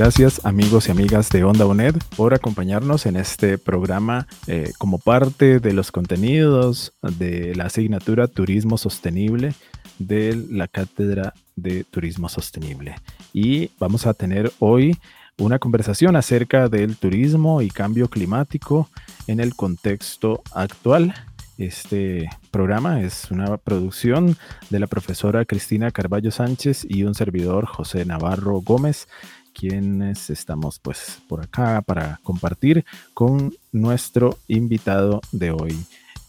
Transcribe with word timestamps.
Gracias 0.00 0.40
amigos 0.46 0.88
y 0.88 0.92
amigas 0.92 1.28
de 1.28 1.44
Onda 1.44 1.66
UNED 1.66 1.94
por 2.16 2.32
acompañarnos 2.32 3.04
en 3.04 3.16
este 3.16 3.58
programa 3.58 4.26
eh, 4.46 4.72
como 4.78 4.96
parte 4.96 5.60
de 5.60 5.74
los 5.74 5.92
contenidos 5.92 6.94
de 7.02 7.54
la 7.54 7.66
asignatura 7.66 8.26
Turismo 8.26 8.78
Sostenible 8.78 9.52
de 9.98 10.42
la 10.48 10.68
Cátedra 10.68 11.34
de 11.54 11.84
Turismo 11.84 12.30
Sostenible. 12.30 12.94
Y 13.34 13.72
vamos 13.78 14.06
a 14.06 14.14
tener 14.14 14.50
hoy 14.58 14.96
una 15.36 15.58
conversación 15.58 16.16
acerca 16.16 16.70
del 16.70 16.96
turismo 16.96 17.60
y 17.60 17.68
cambio 17.68 18.08
climático 18.08 18.88
en 19.26 19.38
el 19.38 19.54
contexto 19.54 20.42
actual. 20.54 21.12
Este 21.58 22.30
programa 22.50 23.02
es 23.02 23.30
una 23.30 23.58
producción 23.58 24.38
de 24.70 24.78
la 24.78 24.86
profesora 24.86 25.44
Cristina 25.44 25.90
Carballo 25.90 26.30
Sánchez 26.30 26.86
y 26.88 27.04
un 27.04 27.14
servidor 27.14 27.66
José 27.66 28.06
Navarro 28.06 28.62
Gómez 28.62 29.06
quienes 29.54 30.30
estamos 30.30 30.78
pues 30.78 31.18
por 31.28 31.40
acá 31.40 31.82
para 31.82 32.20
compartir 32.22 32.84
con 33.14 33.52
nuestro 33.72 34.38
invitado 34.48 35.20
de 35.32 35.50
hoy. 35.50 35.78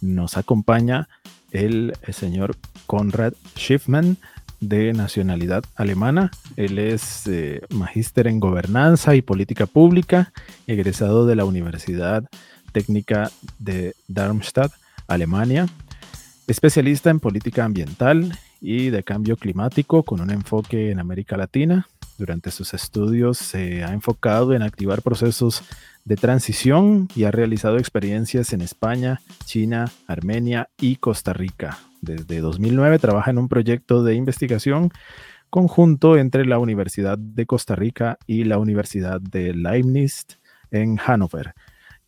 Nos 0.01 0.37
acompaña 0.37 1.07
el, 1.51 1.93
señor 2.11 2.55
Konrad 2.87 3.33
Schiffman 3.55 4.17
de 4.59 4.93
nacionalidad 4.93 5.63
alemana. 5.75 6.31
Él 6.55 6.77
es 6.79 7.27
eh, 7.27 7.61
magíster 7.69 8.27
en 8.27 8.39
gobernanza 8.39 9.15
y 9.15 9.21
política 9.21 9.65
pública, 9.65 10.31
egresado 10.67 11.25
de 11.25 11.35
la 11.35 11.45
Universidad 11.45 12.23
Técnica 12.71 13.31
de 13.59 13.95
Darmstadt, 14.07 14.71
Alemania, 15.07 15.67
especialista 16.47 17.09
en 17.09 17.19
política 17.19 17.65
ambiental 17.65 18.37
y 18.61 18.91
de 18.91 19.03
cambio 19.03 19.35
climático 19.35 20.03
con 20.03 20.21
un 20.21 20.29
enfoque 20.29 20.91
en 20.91 20.99
América 20.99 21.35
Latina. 21.35 21.87
Durante 22.21 22.51
sus 22.51 22.75
estudios 22.75 23.39
se 23.39 23.83
ha 23.83 23.93
enfocado 23.93 24.53
en 24.53 24.61
activar 24.61 25.01
procesos 25.01 25.63
de 26.05 26.17
transición 26.17 27.07
y 27.15 27.23
ha 27.23 27.31
realizado 27.31 27.79
experiencias 27.79 28.53
en 28.53 28.61
España, 28.61 29.21
China, 29.43 29.91
Armenia 30.05 30.69
y 30.79 30.97
Costa 30.97 31.33
Rica. 31.33 31.79
Desde 31.99 32.41
2009 32.41 32.99
trabaja 32.99 33.31
en 33.31 33.39
un 33.39 33.49
proyecto 33.49 34.03
de 34.03 34.13
investigación 34.13 34.91
conjunto 35.49 36.15
entre 36.15 36.45
la 36.45 36.59
Universidad 36.59 37.17
de 37.17 37.47
Costa 37.47 37.75
Rica 37.75 38.19
y 38.27 38.43
la 38.43 38.59
Universidad 38.59 39.19
de 39.19 39.55
Leibniz 39.55 40.27
en 40.69 40.97
Hannover 40.97 41.55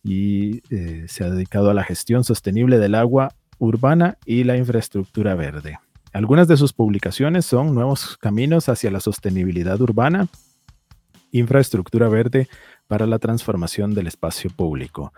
y 0.04 0.62
eh, 0.72 1.06
se 1.08 1.24
ha 1.24 1.30
dedicado 1.30 1.70
a 1.70 1.74
la 1.74 1.82
gestión 1.82 2.22
sostenible 2.22 2.78
del 2.78 2.94
agua 2.94 3.34
urbana 3.58 4.16
y 4.24 4.44
la 4.44 4.56
infraestructura 4.56 5.34
verde. 5.34 5.80
Algunas 6.14 6.46
de 6.46 6.56
sus 6.56 6.72
publicaciones 6.72 7.44
son 7.44 7.74
Nuevos 7.74 8.16
Caminos 8.18 8.68
hacia 8.68 8.88
la 8.92 9.00
Sostenibilidad 9.00 9.80
Urbana, 9.80 10.28
Infraestructura 11.32 12.08
Verde 12.08 12.48
para 12.86 13.04
la 13.06 13.18
Transformación 13.18 13.94
del 13.94 14.06
Espacio 14.06 14.48
Público, 14.50 15.12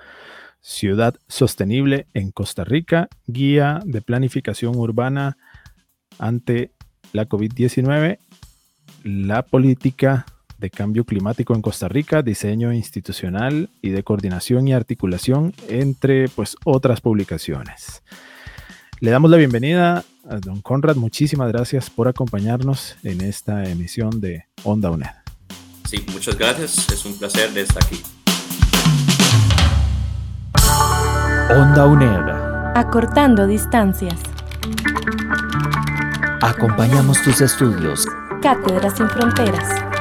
Ciudad 0.63 1.15
Sostenible 1.29 2.07
en 2.15 2.31
Costa 2.31 2.65
Rica, 2.65 3.11
Guía 3.27 3.81
de 3.85 4.01
Planificación 4.01 4.75
Urbana 4.75 5.37
ante 6.19 6.73
la 7.13 7.29
COVID-19, 7.29 8.19
la 9.05 9.43
política 9.43 10.25
de 10.57 10.71
cambio 10.71 11.05
climático 11.05 11.55
en 11.55 11.61
Costa 11.61 11.89
Rica, 11.89 12.23
diseño 12.23 12.73
institucional 12.73 13.69
y 13.83 13.91
de 13.91 14.03
coordinación 14.03 14.67
y 14.67 14.73
articulación, 14.73 15.53
entre 15.69 16.31
pues 16.31 16.57
otras 16.65 17.03
publicaciones. 17.03 18.03
Le 18.99 19.11
damos 19.11 19.31
la 19.31 19.37
bienvenida 19.37 20.05
a 20.27 20.37
don 20.37 20.63
Conrad. 20.63 20.97
Muchísimas 20.97 21.53
gracias 21.53 21.91
por 21.91 22.09
acompañarnos 22.09 22.97
en 23.03 23.21
esta 23.21 23.69
emisión 23.69 24.23
de 24.23 24.47
Onda 24.65 24.91
UNED. 24.91 25.11
Sí, 25.85 26.05
muchas 26.15 26.39
gracias. 26.39 26.91
Es 26.91 27.05
un 27.05 27.19
placer 27.19 27.53
de 27.53 27.61
estar 27.61 27.85
aquí. 27.85 28.03
Onda 31.51 31.87
UNED. 31.87 32.75
Acortando 32.75 33.47
distancias. 33.47 34.19
Acompañamos 36.41 37.23
tus 37.23 37.43
estudios. 37.43 38.07
Cátedras 38.41 38.97
sin 38.97 39.11
fronteras. 39.11 39.96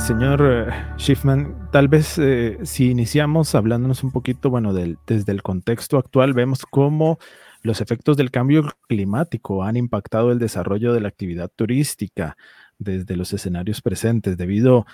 Señor 0.00 0.40
eh, 0.42 0.72
Schiffman, 0.98 1.68
tal 1.70 1.88
vez 1.88 2.16
eh, 2.18 2.58
si 2.62 2.90
iniciamos 2.90 3.54
hablándonos 3.54 4.02
un 4.02 4.10
poquito, 4.10 4.48
bueno, 4.48 4.72
del, 4.72 4.98
desde 5.06 5.32
el 5.32 5.42
contexto 5.42 5.98
actual, 5.98 6.32
vemos 6.32 6.64
cómo 6.64 7.18
los 7.62 7.80
efectos 7.80 8.16
del 8.16 8.30
cambio 8.30 8.64
climático 8.88 9.62
han 9.62 9.76
impactado 9.76 10.32
el 10.32 10.38
desarrollo 10.38 10.94
de 10.94 11.00
la 11.00 11.08
actividad 11.08 11.50
turística 11.54 12.36
desde 12.78 13.16
los 13.16 13.32
escenarios 13.32 13.82
presentes 13.82 14.38
debido 14.38 14.86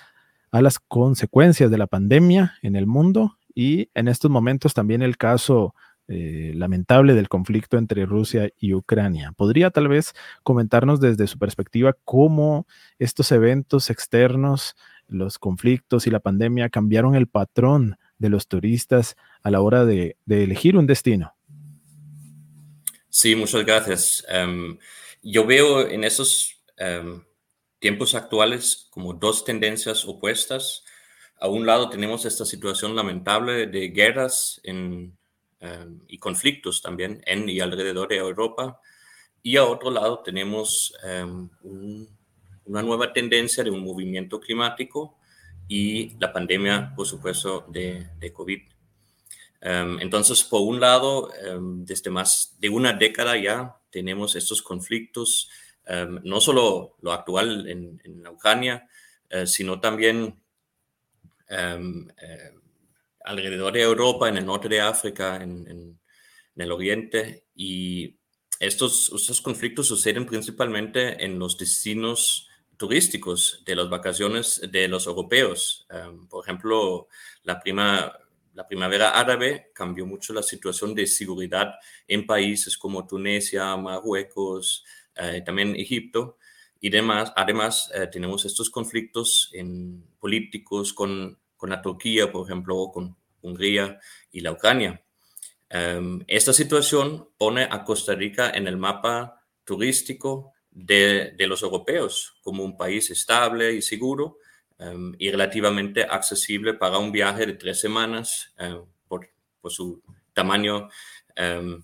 a 0.51 0.61
las 0.61 0.81
consecuencias 0.81 1.71
de 1.71 1.79
la 1.79 1.87
pandemia 1.87 2.55
en 2.63 2.75
el 2.75 2.87
mundo 2.87 3.39
y 3.55 3.91
en 3.95 4.09
estos 4.09 4.31
momentos 4.31 4.75
también 4.75 5.03
el 5.03 5.17
caso 5.17 5.75
eh, 6.09 6.53
lamentable 6.55 7.15
del 7.15 7.29
conflicto 7.29 7.79
entre 7.79 8.07
Rusia 8.07 8.51
y 8.61 8.75
Ucrania. 8.75 9.33
¿Podría 9.33 9.71
tal 9.71 9.89
vez 9.89 10.15
comentarnos 10.45 11.01
desde 11.01 11.27
su 11.27 11.37
perspectiva 11.37 11.97
cómo 12.05 12.69
estos 13.01 13.33
eventos 13.33 13.91
externos, 13.91 14.77
los 15.09 15.39
conflictos 15.39 16.07
y 16.07 16.11
la 16.11 16.21
pandemia 16.21 16.69
cambiaron 16.69 17.15
el 17.15 17.27
patrón 17.27 17.99
de 18.19 18.29
los 18.29 18.49
turistas 18.49 19.17
a 19.43 19.51
la 19.51 19.61
hora 19.61 19.85
de, 19.85 20.17
de 20.25 20.45
elegir 20.45 20.77
un 20.77 20.87
destino? 20.87 21.35
Sí, 23.09 23.35
muchas 23.35 23.65
gracias. 23.65 24.25
Em, 24.29 24.79
yo 25.23 25.47
veo 25.47 25.89
en 25.89 26.05
esos 26.05 26.57
em, 26.77 27.23
tiempos 27.79 28.15
actuales 28.15 28.89
como 28.91 29.15
dos 29.15 29.45
tendencias 29.45 30.05
opuestas. 30.05 30.85
A 31.39 31.49
un 31.49 31.67
lado 31.67 31.89
tenemos 31.89 32.25
esta 32.25 32.45
situación 32.45 32.97
lamentable 32.97 33.67
de 33.67 33.89
guerras 33.89 34.61
en 34.65 35.17
Em, 35.59 36.01
y 36.07 36.19
conflictos 36.19 36.83
también 36.83 37.23
en 37.27 37.49
y 37.49 37.61
alrededor 37.61 38.09
de 38.09 38.17
Europa. 38.17 38.81
Y 39.43 39.57
a 39.57 39.65
otro 39.65 39.91
lado 39.91 40.23
tenemos 40.23 40.95
em, 41.03 41.49
una 42.67 42.83
nueva 42.83 43.13
tendencia 43.13 43.65
de 43.65 43.71
un 43.71 43.83
movimiento 43.83 44.41
climático 44.41 45.19
y 45.69 46.17
la 46.19 46.33
pandemia, 46.33 46.93
por 46.95 47.07
supuesto, 47.07 47.67
de, 47.69 48.07
de 48.19 48.33
COVID. 48.33 48.61
Em, 49.61 50.01
entonces, 50.01 50.45
por 50.45 50.61
un 50.63 50.79
lado, 50.81 51.31
desde 51.79 52.11
más 52.11 52.57
de 52.61 52.69
una 52.69 52.93
década 52.93 53.37
ya 53.37 53.77
tenemos 53.91 54.37
estos 54.37 54.63
conflictos, 54.63 55.49
no 56.23 56.41
solo 56.41 56.97
lo 57.01 57.13
actual 57.13 57.69
en, 57.69 58.01
en 58.05 58.27
Ucrania, 58.27 58.89
eh, 59.31 59.47
sino 59.47 59.81
también 59.81 60.41
eh, 61.49 62.53
alrededor 63.25 63.73
de 63.73 63.83
Europa, 63.83 64.29
en 64.29 64.37
el 64.37 64.47
norte 64.47 64.69
de 64.69 64.81
África, 64.81 65.37
en, 65.43 65.99
el 66.57 66.73
oriente. 66.73 67.45
Y 67.55 68.17
estos, 68.61 69.13
estos 69.15 69.41
conflictos 69.41 69.89
suceden 69.89 70.27
principalmente 70.27 71.23
en 71.25 71.39
los 71.39 71.59
destinos 71.59 72.49
turísticos 72.77 73.63
de 73.65 73.77
las 73.77 73.89
vacaciones 73.89 74.61
de 74.71 74.89
los 74.89 75.07
europeos. 75.07 75.87
Em, 75.91 76.27
por 76.29 76.45
ejemplo, 76.45 77.09
la, 77.43 77.61
prima, 77.61 78.13
la 78.55 78.67
primavera 78.67 79.11
árabe 79.11 79.71
cambió 79.75 80.07
mucho 80.07 80.33
la 80.33 80.43
situación 80.43 80.95
de 80.95 81.07
seguridad 81.07 81.75
en 82.07 82.27
países 82.27 82.77
como 82.77 83.07
Tunisia, 83.07 83.77
Marruecos, 83.77 84.85
eh, 85.15 85.43
también 85.45 85.77
Egipto 85.77 86.39
y 86.81 86.91
demás. 86.91 87.33
Además, 87.37 87.91
eh, 87.95 88.07
tenemos 88.07 88.45
estos 88.45 88.71
conflictos 88.71 89.51
en 89.53 90.05
políticos 90.19 90.93
con 90.93 91.39
con 91.57 91.71
la 91.71 91.83
Turquía, 91.83 92.31
por 92.31 92.47
ejemplo, 92.47 92.77
o 92.77 92.93
con 92.93 93.17
Hungría 93.43 93.99
y 94.31 94.41
la 94.41 94.53
Ucrania. 94.53 95.03
Em, 95.69 96.23
esta 96.27 96.53
situación 96.53 97.29
pone 97.37 97.65
a 97.65 97.85
Costa 97.85 98.15
Rica 98.15 98.51
en 98.51 98.67
el 98.67 98.77
mapa 98.77 99.43
turístico 99.65 100.53
de, 100.77 101.35
los 101.47 101.63
europeos 101.63 102.35
como 102.43 102.63
un 102.63 102.77
país 102.77 103.11
estable 103.11 103.73
y 103.73 103.83
seguro 103.83 104.39
em, 104.79 105.15
y 105.19 105.31
relativamente 105.31 106.03
accesible 106.03 106.75
para 106.75 106.99
un 106.99 107.11
viaje 107.11 107.47
de 107.47 107.55
tres 107.55 107.81
semanas 107.81 108.53
em, 108.59 108.83
por, 109.09 109.29
su 109.69 110.01
tamaño 110.33 110.89
eh, 111.35 111.81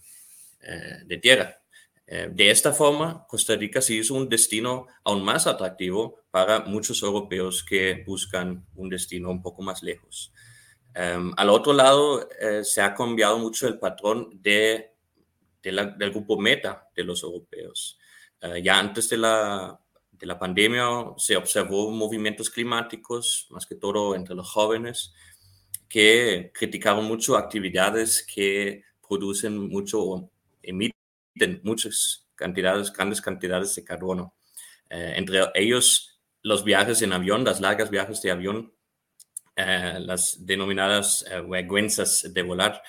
de 1.05 1.19
tierra. 1.19 1.59
Eh, 2.07 2.29
de 2.31 2.51
esta 2.51 2.73
forma, 2.73 3.27
Costa 3.27 3.57
Rica 3.57 3.81
se 3.81 3.95
hizo 3.95 4.15
un 4.15 4.29
destino 4.29 4.87
aún 5.03 5.25
más 5.25 5.47
atractivo 5.47 6.21
para 6.31 6.61
muchos 6.61 7.03
europeos 7.03 7.65
que 7.65 8.05
buscan 8.07 8.65
un 8.77 8.89
destino 8.89 9.31
un 9.31 9.43
poco 9.43 9.63
más 9.63 9.83
lejos. 9.83 10.33
Em, 10.95 11.33
al 11.37 11.49
otro 11.49 11.73
lado, 11.73 12.29
eh, 12.39 12.63
se 12.63 12.83
ha 12.83 12.95
cambiado 12.95 13.39
mucho 13.39 13.67
el 13.67 13.79
patrón 13.79 14.29
de, 14.43 14.93
del 15.63 16.11
grupo 16.11 16.39
meta 16.39 16.89
de 16.95 17.05
los 17.05 17.23
europeos. 17.23 17.99
Eh, 18.43 18.61
ya 18.63 18.79
antes 18.79 19.09
de 19.09 19.17
la, 19.19 19.79
de 20.11 20.27
la 20.27 20.39
pandemia 20.39 20.89
se 21.17 21.37
observó 21.37 21.91
movimientos 21.91 22.51
climáticos, 22.51 23.47
más 23.51 23.67
que 23.67 23.77
todo 23.77 24.17
entre 24.17 24.35
los 24.35 24.51
jóvenes, 24.51 25.15
que 25.89 26.51
criticaron 26.53 27.05
mucho 27.05 27.37
actividades 27.37 28.27
que 28.27 28.83
producen 29.07 29.69
mucho 29.69 30.03
o 30.03 30.31
emiten 30.63 31.61
muchas 31.63 32.27
cantidades, 32.35 32.93
grandes 32.93 33.21
cantidades 33.21 33.75
de 33.77 33.85
carbono. 33.85 34.35
Eh, 34.91 35.15
entre 35.17 35.43
ellos, 35.55 36.21
los 36.43 36.65
viajes 36.65 37.01
en 37.03 37.13
avión, 37.13 37.45
las 37.45 37.61
largas 37.61 37.91
viajes 37.91 38.21
de 38.23 38.33
avión, 38.33 38.75
eh, 39.55 39.99
las 40.01 40.45
denominadas 40.45 41.25
vergüenzas 41.49 42.33
de 42.33 42.43
volar. 42.43 42.83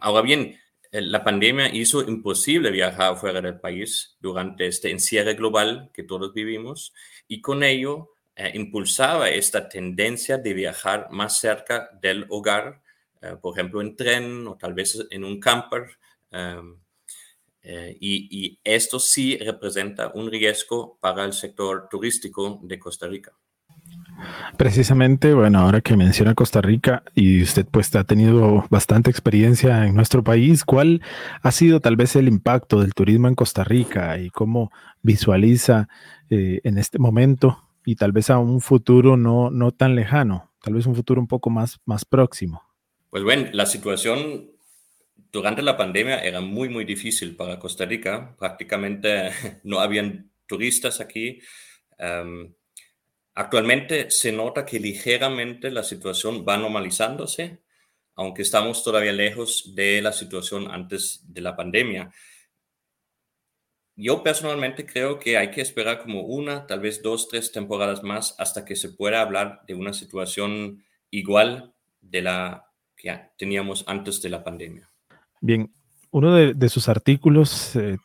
Ahora 0.00 0.20
bien, 0.20 0.60
la 1.00 1.24
pandemia 1.24 1.74
hizo 1.74 2.02
imposible 2.02 2.70
viajar 2.70 3.16
fuera 3.16 3.40
del 3.40 3.58
país 3.58 4.16
durante 4.20 4.66
este 4.66 4.90
encierre 4.90 5.34
global 5.34 5.90
que 5.92 6.04
todos 6.04 6.32
vivimos 6.32 6.94
y 7.26 7.40
con 7.40 7.64
ello 7.64 8.12
impulsaba 8.54 9.28
esta 9.28 9.68
tendencia 9.68 10.38
de 10.38 10.54
viajar 10.54 11.08
más 11.10 11.38
cerca 11.38 11.90
del 12.00 12.26
hogar, 12.28 12.80
por 13.42 13.58
ejemplo 13.58 13.80
en 13.80 13.96
tren 13.96 14.46
o 14.46 14.56
tal 14.56 14.74
vez 14.74 15.04
en 15.10 15.24
un 15.24 15.40
camper. 15.40 15.98
Em, 16.30 16.78
eh, 17.66 17.96
y, 17.98 18.60
esto 18.62 19.00
sí 19.00 19.38
representa 19.38 20.12
un 20.14 20.30
riesgo 20.30 20.98
para 21.00 21.24
el 21.24 21.32
sector 21.32 21.88
turístico 21.90 22.60
de 22.62 22.78
Costa 22.78 23.06
Rica. 23.08 23.32
Precisamente, 24.56 25.34
bueno, 25.34 25.58
ahora 25.60 25.80
que 25.80 25.96
menciona 25.96 26.34
Costa 26.34 26.60
Rica 26.60 27.02
y 27.14 27.42
usted 27.42 27.66
pues 27.70 27.94
ha 27.96 28.04
tenido 28.04 28.66
bastante 28.70 29.10
experiencia 29.10 29.86
en 29.86 29.94
nuestro 29.94 30.22
país, 30.22 30.64
¿cuál 30.64 31.02
ha 31.42 31.52
sido 31.52 31.80
tal 31.80 31.96
vez 31.96 32.16
el 32.16 32.28
impacto 32.28 32.80
del 32.80 32.94
turismo 32.94 33.28
en 33.28 33.34
Costa 33.34 33.64
Rica 33.64 34.18
y 34.18 34.30
cómo 34.30 34.70
visualiza 35.02 35.88
eh, 36.30 36.60
en 36.64 36.78
este 36.78 36.98
momento 36.98 37.58
y 37.84 37.96
tal 37.96 38.12
vez 38.12 38.30
a 38.30 38.38
un 38.38 38.60
futuro 38.60 39.16
no, 39.16 39.50
no 39.50 39.72
tan 39.72 39.94
lejano, 39.94 40.52
tal 40.62 40.74
vez 40.74 40.86
un 40.86 40.94
futuro 40.94 41.20
un 41.20 41.28
poco 41.28 41.50
más, 41.50 41.80
más 41.84 42.04
próximo? 42.04 42.62
Pues 43.10 43.22
bueno, 43.22 43.48
la 43.52 43.66
situación 43.66 44.50
durante 45.34 45.62
la 45.62 45.76
pandemia 45.76 46.20
era 46.20 46.40
muy, 46.40 46.68
muy 46.68 46.84
difícil 46.84 47.36
para 47.36 47.58
Costa 47.58 47.84
Rica. 47.84 48.34
Prácticamente 48.38 49.30
no 49.64 49.80
habían 49.80 50.30
turistas 50.46 51.00
aquí. 51.00 51.40
Em, 51.98 52.54
actualmente 53.34 54.10
se 54.10 54.32
nota 54.32 54.64
que 54.64 54.80
ligeramente 54.80 55.70
la 55.70 55.82
situación 55.82 56.44
va 56.48 56.56
normalizándose, 56.56 57.60
aunque 58.14 58.42
estamos 58.42 58.84
todavía 58.84 59.12
lejos 59.12 59.74
de 59.74 60.00
la 60.00 60.12
situación 60.12 60.70
antes 60.70 61.20
de 61.26 61.40
la 61.40 61.56
pandemia. 61.56 62.10
Yo 63.96 64.22
personalmente 64.22 64.86
creo 64.86 65.18
que 65.18 65.36
hay 65.36 65.50
que 65.50 65.60
esperar 65.60 66.00
como 66.00 66.22
una, 66.22 66.66
tal 66.66 66.80
vez 66.80 67.02
dos, 67.02 67.28
tres 67.28 67.52
temporadas 67.52 68.02
más 68.02 68.34
hasta 68.38 68.64
que 68.64 68.74
se 68.74 68.88
pueda 68.88 69.20
hablar 69.20 69.62
de 69.66 69.74
una 69.74 69.92
situación 69.92 70.84
igual 71.10 71.72
de 72.00 72.22
la 72.22 72.66
que 72.96 73.16
teníamos 73.38 73.84
antes 73.86 74.20
de 74.20 74.30
la 74.30 74.42
pandemia. 74.42 74.90
Bien, 75.40 75.72
uno 76.10 76.34
de, 76.34 76.68
sus 76.68 76.88
artículos, 76.88 77.76
eh, 77.76 77.98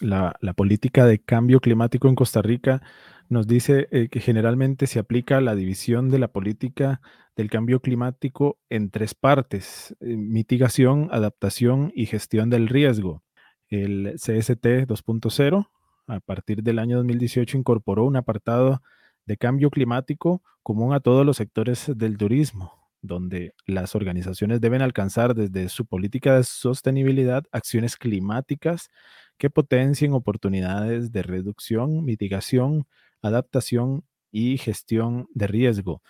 la, 0.00 0.36
política 0.56 1.04
de 1.06 1.18
cambio 1.18 1.60
climático 1.60 2.08
en 2.08 2.14
Costa 2.14 2.42
Rica, 2.42 2.82
nos 3.28 3.46
dice 3.46 3.88
eh, 3.90 4.08
que 4.08 4.20
generalmente 4.20 4.86
se 4.86 4.98
aplica 4.98 5.40
la 5.40 5.54
división 5.54 6.10
de 6.10 6.18
la 6.18 6.28
política 6.28 7.00
del 7.36 7.50
cambio 7.50 7.80
climático 7.80 8.58
en 8.68 8.90
tres 8.90 9.14
partes, 9.14 9.96
eh, 10.00 10.16
mitigación, 10.16 11.08
adaptación 11.10 11.92
y 11.94 12.06
gestión 12.06 12.50
del 12.50 12.68
riesgo. 12.68 13.22
El 13.68 14.14
CST 14.16 14.86
2.0, 14.86 15.68
a 16.06 16.20
partir 16.20 16.62
del 16.62 16.78
año 16.78 16.98
2018, 16.98 17.58
incorporó 17.58 18.04
un 18.04 18.16
apartado 18.16 18.82
de 19.26 19.36
cambio 19.36 19.70
climático 19.70 20.42
común 20.62 20.92
a 20.92 21.00
todos 21.00 21.24
los 21.24 21.36
sectores 21.38 21.90
del 21.96 22.16
turismo, 22.16 22.72
donde 23.00 23.54
las 23.66 23.94
organizaciones 23.94 24.60
deben 24.60 24.82
alcanzar 24.82 25.34
desde 25.34 25.68
su 25.68 25.86
política 25.86 26.36
de 26.36 26.44
sostenibilidad 26.44 27.44
acciones 27.52 27.96
climáticas 27.96 28.90
que 29.38 29.50
potencien 29.50 30.12
oportunidades 30.12 31.10
de 31.10 31.22
reducción, 31.22 32.04
mitigación, 32.04 32.86
adaptación 33.24 34.04
y 34.30 34.58
gestión 34.58 35.28
de 35.32 35.46
riesgo. 35.46 36.02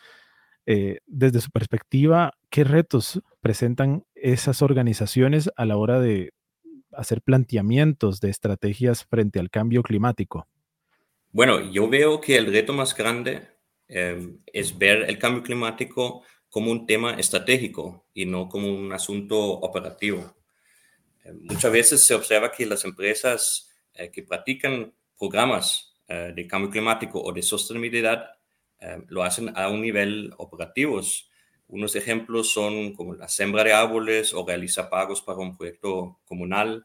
Eh, 0.67 0.99
desde 1.07 1.41
su 1.41 1.51
perspectiva, 1.51 2.33
¿qué 2.51 2.65
retos 2.65 3.21
presentan 3.41 4.05
esas 4.15 4.63
organizaciones 4.63 5.51
a 5.57 5.65
la 5.67 5.77
hora 5.77 6.01
de 6.01 6.33
hacer 6.93 7.21
planteamientos 7.23 8.21
de 8.21 8.31
estrategias 8.31 9.05
frente 9.05 9.41
al 9.41 9.51
cambio 9.51 9.83
climático? 9.83 10.49
Bueno, 11.33 11.61
yo 11.71 11.89
veo 11.89 12.21
que 12.21 12.37
el 12.37 12.47
reto 12.47 12.73
más 12.73 12.97
grande 12.97 13.49
em, 13.89 14.39
es 14.47 14.79
ver 14.79 15.03
el 15.09 15.19
cambio 15.19 15.43
climático 15.43 16.23
como 16.49 16.71
un 16.71 16.87
tema 16.87 17.15
estratégico 17.15 18.07
y 18.15 18.27
no 18.27 18.49
como 18.49 18.73
un 18.73 18.93
asunto 18.93 19.37
operativo. 19.39 20.35
Eh, 21.25 21.33
muchas 21.33 21.73
veces 21.73 22.07
se 22.07 22.15
observa 22.15 22.53
que 22.53 22.65
las 22.65 22.85
empresas 22.85 23.71
eh, 23.93 24.11
que 24.11 24.23
practican 24.23 24.95
programas 25.19 25.94
de 26.09 26.47
cambio 26.47 26.71
climático 26.71 27.21
o 27.23 27.33
de 27.33 27.43
sostenibilidad 27.43 28.31
lo 29.09 29.23
hacen 29.23 29.57
a 29.57 29.69
un 29.69 29.81
nivel 29.81 30.35
operativo. 30.37 31.01
Unos 31.69 31.97
ejemplos 31.97 32.53
son 32.53 32.93
como 32.95 33.15
la 33.15 33.29
sembra 33.29 33.65
de 33.65 33.73
árboles 33.73 34.35
o 34.35 34.47
realizar 34.47 34.91
pagos 34.91 35.23
para 35.23 35.39
un 35.39 35.57
proyecto 35.57 36.21
comunal. 36.25 36.85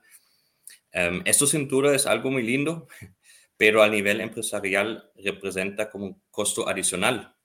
esto 1.26 1.48
sin 1.48 1.70
es 1.94 2.08
algo 2.08 2.32
muy 2.32 2.44
lindo, 2.44 2.88
pero 3.58 3.84
a 3.84 3.90
nivel 3.90 4.22
empresarial 4.22 5.12
representa 5.18 5.90
como 5.90 6.06
un 6.06 6.22
costo 6.32 6.70
adicional 6.70 7.36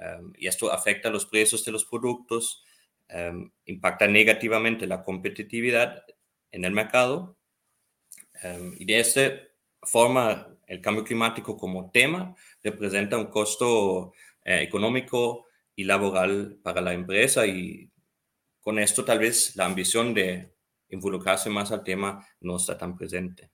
Em, 0.00 0.32
y 0.38 0.46
esto 0.46 0.72
afecta 0.72 1.10
los 1.10 1.26
precios 1.26 1.64
de 1.64 1.72
los 1.72 1.84
productos, 1.84 2.64
em, 3.08 3.50
impacta 3.66 4.06
negativamente 4.06 4.86
la 4.86 5.04
competitividad 5.04 6.04
en 6.50 6.64
el 6.64 6.72
mercado. 6.72 7.36
Em, 8.42 8.74
y 8.78 8.84
de 8.86 9.00
esta 9.00 9.32
forma, 9.82 10.49
el 10.70 10.80
cambio 10.80 11.02
climático 11.02 11.56
como 11.56 11.90
tema 11.90 12.34
representa 12.62 13.18
un 13.18 13.26
costo 13.26 14.12
eh, 14.44 14.62
económico 14.62 15.46
y 15.74 15.82
laboral 15.82 16.60
para 16.62 16.80
la 16.80 16.92
empresa 16.92 17.44
y 17.44 17.90
con 18.60 18.78
esto 18.78 19.04
tal 19.04 19.18
vez 19.18 19.56
la 19.56 19.66
ambición 19.66 20.14
de 20.14 20.54
involucrarse 20.90 21.50
más 21.50 21.72
al 21.72 21.82
tema 21.82 22.24
no 22.40 22.56
está 22.56 22.78
tan 22.78 22.96
presente. 22.96 23.50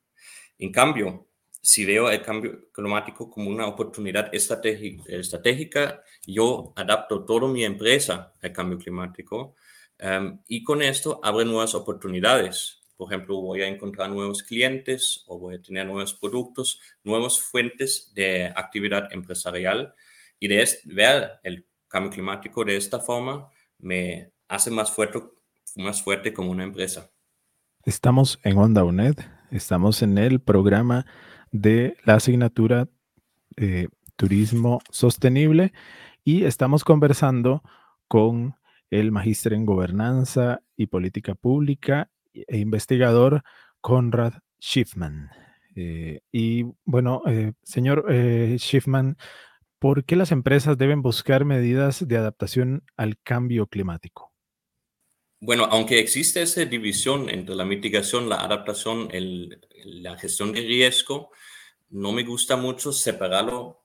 En 0.59 0.71
cambio, 0.71 1.29
si 1.63 1.87
veo 1.87 2.11
el 2.11 2.21
cambio 2.21 2.71
climático 2.71 3.31
como 3.31 3.49
una 3.49 3.67
oportunidad 3.67 4.31
estratégica, 4.35 6.03
yo 6.27 6.75
adapto 6.77 7.25
toda 7.25 7.49
mi 7.49 7.65
empresa 7.65 8.35
al 8.43 8.53
cambio 8.53 8.79
climático 8.79 9.57
em, 9.99 10.39
y 10.49 10.63
con 10.63 10.83
esto 10.83 11.19
abre 11.23 11.47
nuevas 11.47 11.75
oportunidades. 11.75 12.83
Por 12.97 13.12
ejemplo, 13.12 13.41
voy 13.41 13.62
a 13.62 13.69
encontrar 13.69 14.11
nuevos 14.11 14.43
clientes 14.43 15.25
o 15.26 15.38
voy 15.38 15.57
a 15.57 15.62
tener 15.62 15.87
nuevos 15.87 16.15
productos, 16.15 16.81
nuevas 17.05 17.41
fuentes 17.41 18.12
de 18.15 18.47
actividad 18.47 19.12
empresarial 19.12 19.95
y 20.38 20.49
de 20.49 20.67
ver 20.85 21.33
el 21.43 21.67
cambio 21.88 22.11
climático 22.11 22.65
de 22.65 22.76
esta 22.76 23.00
forma 23.00 23.50
me 23.79 24.33
hace 24.49 24.71
más 24.71 24.91
fuerte, 24.91 25.23
más 25.76 26.03
fuerte 26.03 26.33
como 26.33 26.50
una 26.50 26.65
empresa. 26.65 27.11
Estamos 27.85 28.41
en 28.43 28.59
Onda 28.59 28.83
UNED, 28.85 29.17
estamos 29.50 30.03
en 30.03 30.19
el 30.19 30.41
programa 30.41 31.07
de 31.53 31.97
la 32.05 32.15
asignatura 32.15 32.88
eh, 33.57 33.88
Turismo 34.17 34.81
Sostenible 34.91 35.73
y 36.25 36.45
estamos 36.45 36.83
conversando 36.83 37.62
con 38.09 38.57
el 38.91 39.12
magíster 39.12 39.53
en 39.53 39.67
Gobernanza 39.67 40.62
y 40.76 40.87
Política 40.87 41.35
Pública 41.35 42.11
e 42.47 42.59
investigador 42.59 43.43
Conrad 43.81 44.35
Schiffman. 44.61 45.31
Eh, 45.75 46.21
y 46.33 46.64
bueno, 46.85 47.23
eh, 47.26 47.52
señor 47.62 48.07
Schiffman, 48.59 49.16
¿por 49.78 50.05
qué 50.05 50.16
las 50.16 50.33
empresas 50.33 50.78
deben 50.78 51.02
buscar 51.02 51.45
medidas 51.45 52.07
de 52.07 52.16
adaptación 52.16 52.83
al 52.97 53.19
cambio 53.23 53.66
climático? 53.66 54.33
Bueno, 55.38 55.66
aunque 55.71 55.99
existe 55.99 56.40
esa 56.43 56.64
división 56.64 57.28
entre 57.28 57.55
la 57.55 57.64
mitigación, 57.64 58.28
la 58.28 58.37
adaptación, 58.37 59.09
la 59.85 60.16
gestión 60.16 60.52
de 60.52 60.62
riesgo, 60.62 61.31
no 61.90 62.12
me 62.12 62.25
gusta 62.25 62.57
mucho 62.57 62.93
separarlo 62.93 63.85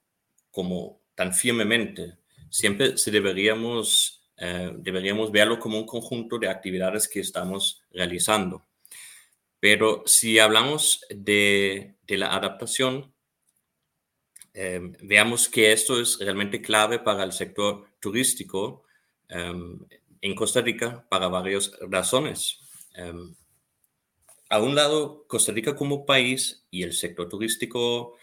como 0.50 1.02
tan 1.14 1.34
firmemente. 1.34 2.20
Siempre 2.50 2.98
se 2.98 3.12
deberíamos, 3.12 4.21
eh, 4.44 4.74
deberíamos 4.76 5.32
verlo 5.32 5.60
como 5.60 5.78
un 5.78 5.86
conjunto 5.86 6.40
de 6.40 6.50
actividades 6.50 7.08
que 7.08 7.20
estamos 7.20 7.84
realizando. 7.92 8.66
Pero 9.60 10.02
si 10.08 10.40
hablamos 10.40 11.06
de, 11.12 11.94
la 12.08 12.34
adaptación, 12.36 13.14
em, 14.56 14.94
veamos 15.04 15.48
que 15.48 15.72
esto 15.72 16.02
es 16.02 16.18
realmente 16.20 16.60
clave 16.60 16.98
para 16.98 17.24
el 17.24 17.34
sector 17.34 17.86
turístico 18.00 18.84
em, 19.30 19.78
en 20.22 20.34
Costa 20.34 20.62
Rica 20.62 21.06
para 21.08 21.28
varias 21.28 21.72
razones. 21.88 22.62
Em, 22.96 23.36
a 24.50 24.60
un 24.60 24.74
lado, 24.74 25.24
Costa 25.28 25.52
Rica 25.52 25.76
como 25.76 26.04
país 26.04 26.66
y 26.72 26.82
el 26.82 26.94
sector 26.94 27.30
turístico 27.30 28.18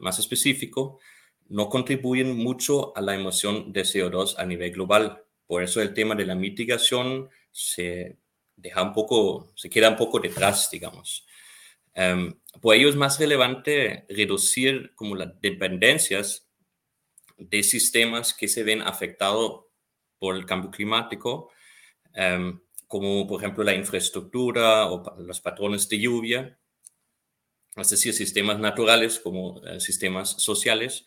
más 0.00 0.18
específico 0.18 1.00
no 1.48 1.68
contribuyen 1.68 2.34
mucho 2.34 2.96
a 2.96 3.02
la 3.02 3.14
emisión 3.14 3.72
de 3.72 3.82
CO2 3.82 4.36
a 4.38 4.46
nivel 4.46 4.72
global. 4.72 5.22
Por 5.50 5.64
eso 5.64 5.82
el 5.82 5.94
tema 5.94 6.14
de 6.14 6.24
la 6.24 6.36
mitigación 6.36 7.28
se 7.50 8.16
deja 8.54 8.84
un 8.84 8.92
poco, 8.92 9.50
se 9.56 9.68
queda 9.68 9.88
un 9.88 9.96
poco 9.96 10.20
detrás, 10.20 10.70
digamos. 10.70 11.26
Um, 11.96 12.34
por 12.60 12.76
ello 12.76 12.88
es 12.88 12.94
más 12.94 13.18
relevante 13.18 14.06
reducir 14.08 14.94
como 14.94 15.16
las 15.16 15.40
dependencias 15.40 16.48
de 17.36 17.64
sistemas 17.64 18.32
que 18.32 18.46
se 18.46 18.62
ven 18.62 18.80
afectados 18.80 19.64
por 20.20 20.36
el 20.36 20.46
cambio 20.46 20.70
climático, 20.70 21.50
em, 22.14 22.60
como 22.86 23.26
por 23.26 23.40
ejemplo 23.40 23.64
la 23.64 23.74
infraestructura 23.74 24.86
o 24.86 25.02
los 25.18 25.40
patrones 25.40 25.88
de 25.88 25.98
lluvia, 25.98 26.60
es 27.74 27.90
decir, 27.90 28.14
sistemas 28.14 28.60
naturales 28.60 29.18
como 29.18 29.60
eh, 29.66 29.80
sistemas 29.80 30.30
sociales, 30.30 31.06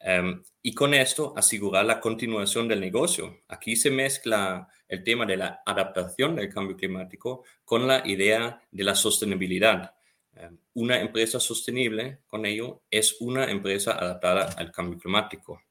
Em, 0.00 0.42
y 0.62 0.74
con 0.74 0.94
esto 0.94 1.34
asegurar 1.36 1.84
la 1.84 2.00
continuación 2.00 2.68
del 2.68 2.80
negocio. 2.80 3.42
Aquí 3.48 3.74
se 3.76 3.90
mezcla 3.90 4.68
el 4.88 5.02
tema 5.02 5.26
de 5.26 5.36
la 5.36 5.62
adaptación 5.66 6.36
del 6.36 6.52
cambio 6.52 6.76
climático 6.76 7.44
con 7.64 7.86
la 7.86 8.06
idea 8.06 8.62
de 8.70 8.84
la 8.84 8.94
sostenibilidad. 8.94 9.94
Em, 10.34 10.56
una 10.74 11.00
empresa 11.00 11.40
sostenible, 11.40 12.20
con 12.26 12.46
ello, 12.46 12.82
es 12.90 13.16
una 13.20 13.50
empresa 13.50 13.92
adaptada 13.92 14.54
al 14.56 14.70
cambio 14.70 14.98
climático. 14.98 15.62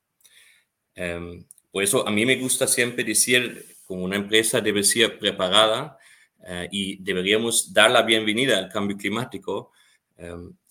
Em, 0.93 1.45
por 1.71 1.83
eso 1.83 2.07
a 2.07 2.11
mí 2.11 2.25
me 2.25 2.35
gusta 2.35 2.67
siempre 2.67 3.03
decir, 3.03 3.77
como 3.85 4.03
una 4.03 4.17
empresa 4.17 4.59
debe 4.59 4.83
ser 4.83 5.17
preparada 5.17 5.97
eh, 6.45 6.67
y 6.71 7.01
deberíamos 7.01 7.73
dar 7.73 7.91
la 7.91 8.01
bienvenida 8.01 8.57
al 8.57 8.69
cambio 8.69 8.97
climático 8.97 9.71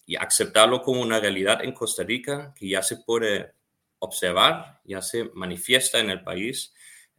y 0.07 0.15
aceptarlo 0.17 0.83
como 0.83 1.03
una 1.03 1.19
realidad 1.19 1.63
en 1.65 1.73
Costa 1.73 2.05
Rica 2.05 2.55
que 2.57 2.69
ya 2.69 2.83
se 2.83 2.99
puede 2.99 3.53
observar, 3.99 4.81
ya 4.85 5.03
se 5.03 5.31
manifiesta 5.35 5.99
en 5.99 6.11
el 6.11 6.23
país 6.23 6.73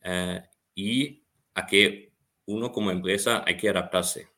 eh, 0.04 0.42
y 0.74 1.24
a 1.54 1.66
que 1.66 2.14
uno 2.46 2.72
como 2.72 2.90
empresa 2.92 3.44
hay 3.46 3.58
que 3.58 3.70
adaptarse. 3.70 4.30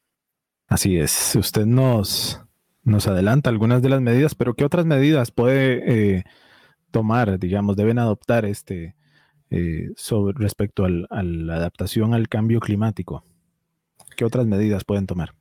Así 0.68 0.98
es, 0.98 1.36
usted 1.36 1.66
nos, 1.66 2.42
nos 2.84 3.08
adelanta 3.08 3.50
algunas 3.50 3.82
de 3.82 3.90
las 3.90 4.02
medidas, 4.02 4.36
pero 4.36 4.56
¿qué 4.56 4.66
otras 4.66 4.86
medidas 4.86 5.32
puede 5.32 6.18
eh, 6.18 6.24
tomar, 6.92 7.40
digamos, 7.40 7.76
deben 7.76 8.00
adoptar 8.00 8.46
este 8.46 8.96
eh, 9.52 9.90
sobre, 9.96 10.38
respecto 10.38 10.86
a 10.86 10.90
la 11.24 11.56
adaptación 11.56 12.14
al 12.14 12.30
cambio 12.30 12.60
climático? 12.60 13.24
¿Qué 14.16 14.26
otras 14.26 14.46
medidas 14.48 14.84
pueden 14.84 15.06
tomar? 15.06 15.34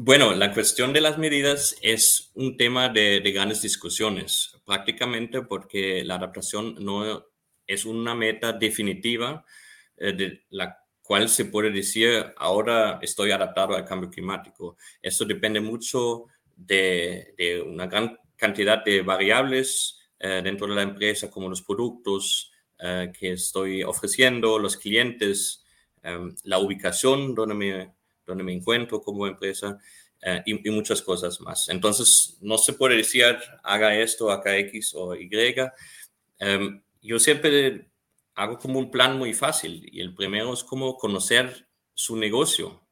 Bueno, 0.00 0.32
la 0.32 0.54
cuestión 0.54 0.92
de 0.92 1.00
las 1.00 1.18
medidas 1.18 1.76
es 1.82 2.30
un 2.34 2.56
tema 2.56 2.88
de, 2.88 3.18
grandes 3.32 3.62
discusiones, 3.62 4.56
prácticamente 4.64 5.42
porque 5.42 6.04
la 6.04 6.14
adaptación 6.14 6.76
no 6.78 7.26
es 7.66 7.84
una 7.84 8.14
meta 8.14 8.52
definitiva 8.52 9.44
eh, 9.96 10.12
de 10.12 10.44
la 10.50 10.78
cual 11.02 11.28
se 11.28 11.46
puede 11.46 11.72
decir 11.72 12.32
ahora 12.36 13.00
estoy 13.02 13.32
adaptado 13.32 13.74
al 13.74 13.84
cambio 13.84 14.08
climático. 14.08 14.76
Esto 15.02 15.24
depende 15.24 15.60
mucho 15.60 16.26
de, 16.54 17.34
una 17.66 17.88
gran 17.88 18.16
cantidad 18.36 18.84
de 18.84 19.02
variables 19.02 19.98
eh, 20.20 20.42
dentro 20.44 20.68
de 20.68 20.76
la 20.76 20.82
empresa, 20.82 21.28
como 21.28 21.48
los 21.48 21.62
productos 21.62 22.52
eh, 22.78 23.10
que 23.18 23.32
estoy 23.32 23.82
ofreciendo, 23.82 24.60
los 24.60 24.76
clientes, 24.76 25.64
la 26.44 26.58
ubicación 26.60 27.34
donde 27.34 27.54
me 27.54 27.97
donde 28.28 28.44
me 28.44 28.52
encuentro 28.52 29.00
como 29.00 29.26
empresa 29.26 29.78
eh, 30.22 30.42
y, 30.46 30.70
muchas 30.70 31.02
cosas 31.02 31.40
más. 31.40 31.68
Entonces, 31.68 32.38
no 32.40 32.58
se 32.58 32.74
puede 32.74 32.96
decir 32.96 33.24
haga 33.62 33.96
esto, 33.96 34.30
haga 34.30 34.56
X 34.58 34.94
o 34.94 35.14
Y. 35.14 35.30
Em, 36.38 36.82
yo 37.02 37.18
siempre 37.18 37.88
hago 38.34 38.58
como 38.58 38.78
un 38.78 38.90
plan 38.90 39.18
muy 39.18 39.34
fácil 39.34 39.88
y 39.92 40.00
el 40.00 40.14
primero 40.14 40.52
es 40.52 40.62
como 40.62 40.96
conocer 40.96 41.66
su 41.94 42.16
negocio, 42.16 42.82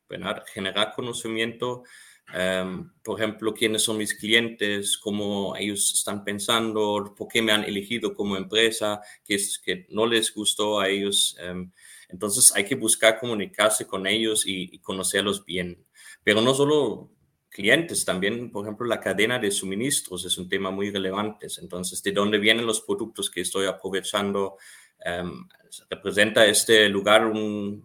generar 0.52 0.92
conocimiento. 0.94 1.84
Em, 2.32 2.90
por 3.02 3.20
ejemplo, 3.20 3.54
quiénes 3.54 3.82
son 3.82 3.98
mis 3.98 4.14
clientes, 4.14 4.98
cómo 4.98 5.54
ellos 5.56 5.94
están 5.94 6.24
pensando, 6.24 7.14
por 7.16 7.28
qué 7.28 7.40
me 7.42 7.52
han 7.52 7.64
elegido 7.64 8.14
como 8.14 8.36
empresa, 8.36 9.00
qué 9.24 9.36
es 9.36 9.58
que 9.58 9.86
no 9.90 10.06
les 10.06 10.34
gustó 10.34 10.80
a 10.80 10.88
ellos. 10.88 11.36
Em, 11.40 11.70
entonces 12.08 12.54
hay 12.54 12.64
que 12.64 12.74
buscar 12.74 13.18
comunicarse 13.18 13.86
con 13.86 14.06
ellos 14.06 14.44
y, 14.46 14.78
conocerlos 14.78 15.44
bien. 15.44 15.84
Pero 16.22 16.40
no 16.40 16.54
solo 16.54 17.10
clientes, 17.48 18.04
también, 18.04 18.50
por 18.50 18.64
ejemplo, 18.64 18.86
la 18.86 19.00
cadena 19.00 19.38
de 19.38 19.50
suministros 19.50 20.24
es 20.24 20.38
un 20.38 20.48
tema 20.48 20.70
muy 20.70 20.90
relevante. 20.90 21.48
Entonces, 21.60 22.02
¿de 22.02 22.12
dónde 22.12 22.38
vienen 22.38 22.66
los 22.66 22.80
productos 22.80 23.30
que 23.30 23.40
estoy 23.40 23.66
aprovechando? 23.66 24.56
Em, 25.04 25.48
¿Representa 25.90 26.46
este 26.46 26.88
lugar 26.88 27.26
un, 27.26 27.84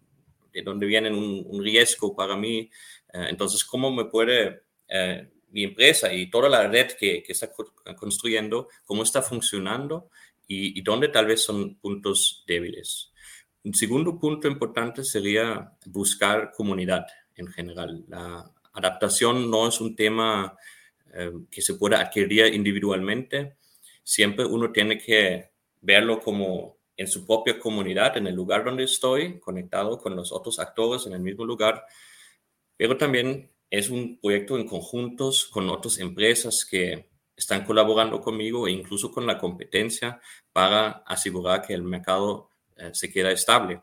de 0.53 0.61
dónde 0.61 0.85
vienen 0.85 1.15
un, 1.15 1.63
riesgo 1.63 2.15
para 2.15 2.35
mí? 2.35 2.69
Eh, 3.13 3.27
entonces, 3.29 3.63
¿cómo 3.63 3.91
me 3.91 4.05
puede 4.05 4.63
eh, 4.87 5.29
mi 5.49 5.63
empresa 5.63 6.13
y 6.13 6.29
toda 6.29 6.49
la 6.49 6.67
red 6.67 6.91
que, 6.91 7.23
que, 7.23 7.31
está 7.31 7.51
construyendo, 7.97 8.67
cómo 8.85 9.03
está 9.03 9.21
funcionando 9.21 10.09
y 10.53 10.81
dónde 10.81 11.07
tal 11.07 11.27
vez 11.27 11.43
son 11.43 11.75
puntos 11.75 12.43
débiles? 12.45 13.10
Un 13.63 13.73
segundo 13.73 14.17
punto 14.19 14.47
importante 14.47 15.03
sería 15.03 15.77
buscar 15.85 16.51
comunidad 16.51 17.05
en 17.35 17.47
general. 17.47 18.03
La 18.07 18.51
adaptación 18.73 19.51
no 19.51 19.67
es 19.67 19.79
un 19.79 19.95
tema 19.95 20.57
eh, 21.13 21.31
que 21.49 21.61
se 21.61 21.75
pueda 21.75 22.01
adquirir 22.01 22.53
individualmente. 22.53 23.57
Siempre 24.03 24.45
uno 24.45 24.71
tiene 24.71 24.97
que 24.97 25.51
verlo 25.81 26.19
como 26.19 26.77
en 26.97 27.07
su 27.07 27.25
propia 27.25 27.59
comunidad, 27.59 28.17
en 28.17 28.27
el 28.27 28.35
lugar 28.35 28.63
donde 28.63 28.83
estoy, 28.83 29.39
conectado 29.39 29.97
con 29.97 30.15
los 30.15 30.31
otros 30.31 30.59
actores 30.59 31.07
en 31.07 31.13
el 31.13 31.21
mismo 31.21 31.45
lugar, 31.45 31.83
pero 32.77 32.97
también 32.97 33.51
es 33.69 33.89
un 33.89 34.19
proyecto 34.19 34.57
en 34.57 34.67
conjuntos 34.67 35.45
con 35.45 35.69
otras 35.69 35.97
empresas 35.97 36.65
que 36.65 37.09
están 37.35 37.65
colaborando 37.65 38.21
conmigo 38.21 38.67
e 38.67 38.71
incluso 38.71 39.11
con 39.11 39.25
la 39.25 39.37
competencia 39.37 40.21
para 40.53 40.89
asegurar 41.07 41.63
que 41.65 41.73
el 41.73 41.81
mercado 41.81 42.50
se 42.93 43.11
queda 43.11 43.31
estable. 43.31 43.81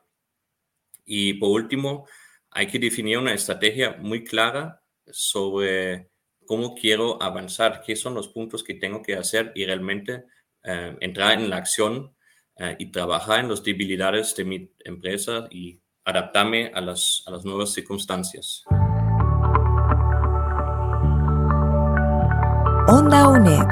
Y 1.04 1.34
por 1.34 1.50
último, 1.50 2.06
hay 2.50 2.66
que 2.66 2.78
definir 2.78 3.18
una 3.18 3.34
estrategia 3.34 3.96
muy 3.98 4.24
clara 4.24 4.82
sobre 5.06 6.10
cómo 6.46 6.74
quiero 6.74 7.22
avanzar, 7.22 7.82
qué 7.84 7.94
son 7.96 8.14
los 8.14 8.28
puntos 8.28 8.64
que 8.64 8.74
tengo 8.74 9.02
que 9.02 9.14
hacer 9.16 9.52
y 9.54 9.64
realmente 9.64 10.24
eh, 10.64 10.96
entrar 11.00 11.38
en 11.38 11.50
la 11.50 11.56
acción 11.56 12.14
eh, 12.56 12.76
y 12.78 12.90
trabajar 12.90 13.40
en 13.40 13.48
las 13.48 13.62
debilidades 13.62 14.34
de 14.34 14.44
mi 14.44 14.72
empresa 14.80 15.46
y 15.50 15.80
adaptarme 16.04 16.72
a 16.74 16.80
las, 16.80 17.22
a 17.26 17.30
las 17.30 17.44
nuevas 17.44 17.72
circunstancias. 17.72 18.64
Onda 22.88 23.28
UNED. 23.28 23.66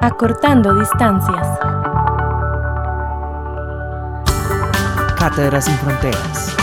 Acortando 0.00 0.74
distancias. 0.78 1.73
Cátedras 5.24 5.64
sin 5.64 5.74
Fronteras. 5.76 6.54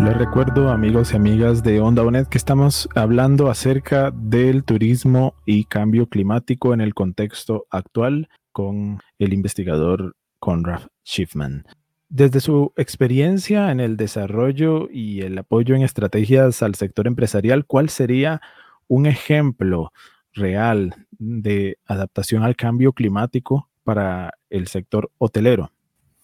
Les 0.00 0.18
recuerdo, 0.18 0.68
amigos 0.68 1.12
y 1.12 1.16
amigas 1.16 1.62
de 1.62 1.78
Onda 1.78 2.02
UNED, 2.02 2.26
que 2.26 2.38
estamos 2.38 2.88
hablando 2.96 3.48
acerca 3.48 4.10
del 4.10 4.64
turismo 4.64 5.36
y 5.46 5.66
cambio 5.66 6.08
climático 6.08 6.74
en 6.74 6.80
el 6.80 6.92
contexto 6.92 7.66
actual 7.70 8.30
con 8.50 8.98
el 9.20 9.32
investigador 9.32 10.16
Conrad 10.40 10.88
Schiffman. 11.06 11.66
Desde 12.08 12.40
su 12.40 12.72
experiencia 12.74 13.70
en 13.70 13.78
el 13.78 13.96
desarrollo 13.96 14.88
y 14.90 15.20
el 15.20 15.38
apoyo 15.38 15.76
en 15.76 15.82
estrategias 15.82 16.64
al 16.64 16.74
sector 16.74 17.06
empresarial, 17.06 17.64
¿cuál 17.64 17.90
sería 17.90 18.40
un 18.88 19.06
ejemplo 19.06 19.92
real 20.32 21.06
de 21.12 21.78
adaptación 21.86 22.42
al 22.42 22.56
cambio 22.56 22.92
climático 22.92 23.68
para 23.84 24.34
el 24.52 24.68
sector 24.68 25.10
hotelero? 25.18 25.72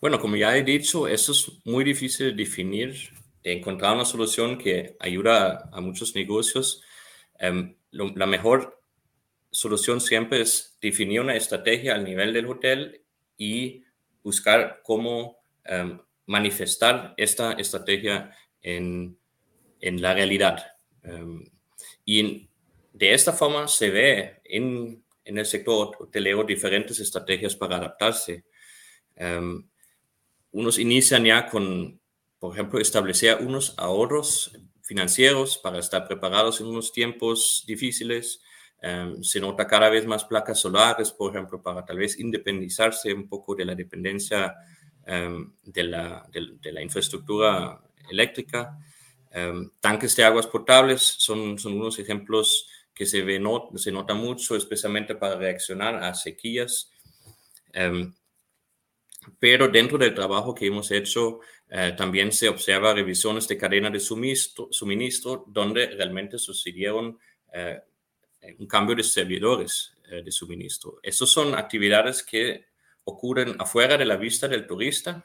Bueno, 0.00 0.20
como 0.20 0.36
ya 0.36 0.56
he 0.56 0.62
dicho, 0.62 1.08
eso 1.08 1.32
es 1.32 1.60
muy 1.64 1.82
difícil 1.82 2.26
de 2.26 2.44
definir, 2.44 2.94
de 3.42 3.52
encontrar 3.52 3.94
una 3.94 4.04
solución 4.04 4.56
que 4.58 4.96
ayuda 5.00 5.68
a 5.72 5.80
muchos 5.80 6.14
negocios. 6.14 6.82
Em, 7.38 7.74
la 7.90 8.26
mejor 8.26 8.80
solución 9.50 10.00
siempre 10.00 10.42
es 10.42 10.76
definir 10.80 11.20
una 11.20 11.34
estrategia 11.34 11.94
al 11.94 12.04
nivel 12.04 12.32
del 12.32 12.46
hotel 12.46 13.02
y 13.36 13.82
buscar 14.22 14.80
cómo 14.84 15.38
em, 15.64 15.98
manifestar 16.26 17.14
esta 17.16 17.52
estrategia 17.52 18.30
en, 18.62 19.18
en 19.80 20.02
la 20.02 20.14
realidad. 20.14 20.64
y 22.04 22.48
de 22.92 23.14
esta 23.14 23.32
forma 23.32 23.68
se 23.68 23.90
ve 23.90 24.40
en, 24.44 25.04
en, 25.28 25.38
el 25.38 25.46
sector 25.46 25.96
hotelero 25.98 26.44
diferentes 26.44 26.98
estrategias 27.00 27.54
para 27.54 27.76
adaptarse. 27.76 28.44
unos 30.50 30.78
inician 30.78 31.24
ya 31.24 31.46
con, 31.48 32.00
por 32.38 32.54
ejemplo, 32.54 32.80
establecer 32.80 33.38
unos 33.40 33.74
ahorros 33.76 34.52
financieros 34.82 35.58
para 35.58 35.78
estar 35.78 36.06
preparados 36.08 36.60
en 36.60 36.66
unos 36.66 36.92
tiempos 36.92 37.64
difíciles. 37.66 38.40
Em, 38.80 39.22
se 39.22 39.38
nota 39.40 39.66
cada 39.66 39.90
vez 39.90 40.06
más 40.06 40.24
placas 40.24 40.60
solares, 40.60 41.10
por 41.10 41.34
ejemplo, 41.34 41.62
para 41.62 41.84
tal 41.84 41.98
vez 41.98 42.18
independizarse 42.18 43.12
un 43.12 43.28
poco 43.28 43.54
de 43.54 43.64
la 43.66 43.74
dependencia 43.74 44.54
em, 45.06 45.52
de, 45.64 45.84
la, 45.84 46.26
de, 46.32 46.72
la, 46.72 46.82
infraestructura 46.82 47.80
eléctrica. 48.10 48.78
Tanques 49.80 50.16
de 50.16 50.24
aguas 50.24 50.46
potables 50.46 51.02
son, 51.02 51.58
son 51.58 51.74
unos 51.74 51.98
ejemplos 51.98 52.66
que 52.98 53.06
se, 53.06 53.22
ve 53.22 53.38
no, 53.38 53.70
se 53.76 53.92
nota 53.92 54.12
mucho, 54.12 54.56
especialmente 54.56 55.14
para 55.14 55.36
reaccionar 55.36 56.02
a 56.02 56.12
sequías. 56.14 56.90
pero 59.38 59.68
dentro 59.68 59.98
del 59.98 60.14
trabajo 60.14 60.52
que 60.52 60.66
hemos 60.66 60.90
hecho, 60.90 61.38
eh, 61.70 61.94
también 61.96 62.32
se 62.32 62.48
observa 62.48 62.92
revisiones 62.92 63.46
de 63.46 63.56
cadena 63.56 63.88
de 63.88 64.00
suministro, 64.00 64.66
suministro 64.72 65.44
donde 65.46 65.86
realmente 65.86 66.38
sucedieron 66.38 67.16
eh, 67.52 67.80
un 68.58 68.66
cambio 68.66 68.96
de 68.96 69.04
servidores 69.04 69.94
eh, 70.10 70.22
de 70.24 70.32
suministro. 70.32 70.98
Esas 71.00 71.28
son 71.28 71.54
actividades 71.54 72.24
que 72.24 72.66
ocurren 73.04 73.54
afuera 73.60 73.96
de 73.96 74.06
la 74.06 74.16
vista 74.16 74.48
del 74.48 74.66
turista 74.66 75.24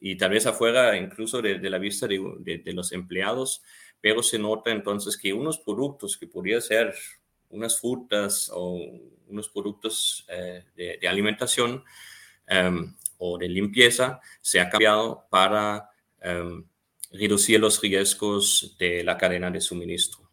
y 0.00 0.16
tal 0.16 0.30
vez 0.30 0.46
afuera 0.46 0.96
incluso 0.96 1.42
de, 1.42 1.58
la 1.68 1.78
vista 1.78 2.06
de, 2.06 2.72
los 2.72 2.92
empleados, 2.92 3.62
pero 4.04 4.22
se 4.22 4.38
nota 4.38 4.70
entonces 4.70 5.16
que 5.16 5.32
unos 5.32 5.56
productos 5.56 6.18
que 6.18 6.26
podrían 6.26 6.60
ser 6.60 6.94
unas 7.48 7.80
frutas 7.80 8.50
o 8.52 8.78
unos 9.28 9.48
productos 9.48 10.26
de, 10.76 11.08
alimentación 11.08 11.82
em, 12.46 12.94
o 13.16 13.38
de 13.38 13.48
limpieza 13.48 14.20
se 14.42 14.60
ha 14.60 14.68
cambiado 14.68 15.24
para 15.30 15.88
em, 16.20 16.66
reducir 17.12 17.58
los 17.58 17.80
riesgos 17.80 18.76
de 18.78 19.02
la 19.02 19.16
cadena 19.16 19.50
de 19.50 19.62
suministro. 19.62 20.30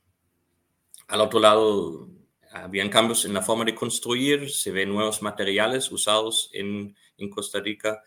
Al 1.08 1.22
otro 1.22 1.40
lado, 1.40 2.10
habían 2.52 2.90
cambios 2.90 3.24
en 3.24 3.34
la 3.34 3.42
forma 3.42 3.64
de 3.64 3.74
construir, 3.74 4.50
se 4.50 4.72
ven 4.72 4.90
nuevos 4.90 5.22
materiales 5.22 5.90
usados 5.94 6.50
en, 6.52 6.94
en 7.18 7.30
Costa 7.30 7.62
Rica 7.62 8.04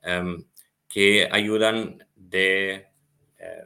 em, 0.00 0.44
que 0.88 1.28
ayudan 1.28 2.06
de 2.14 2.86
eh, 3.36 3.64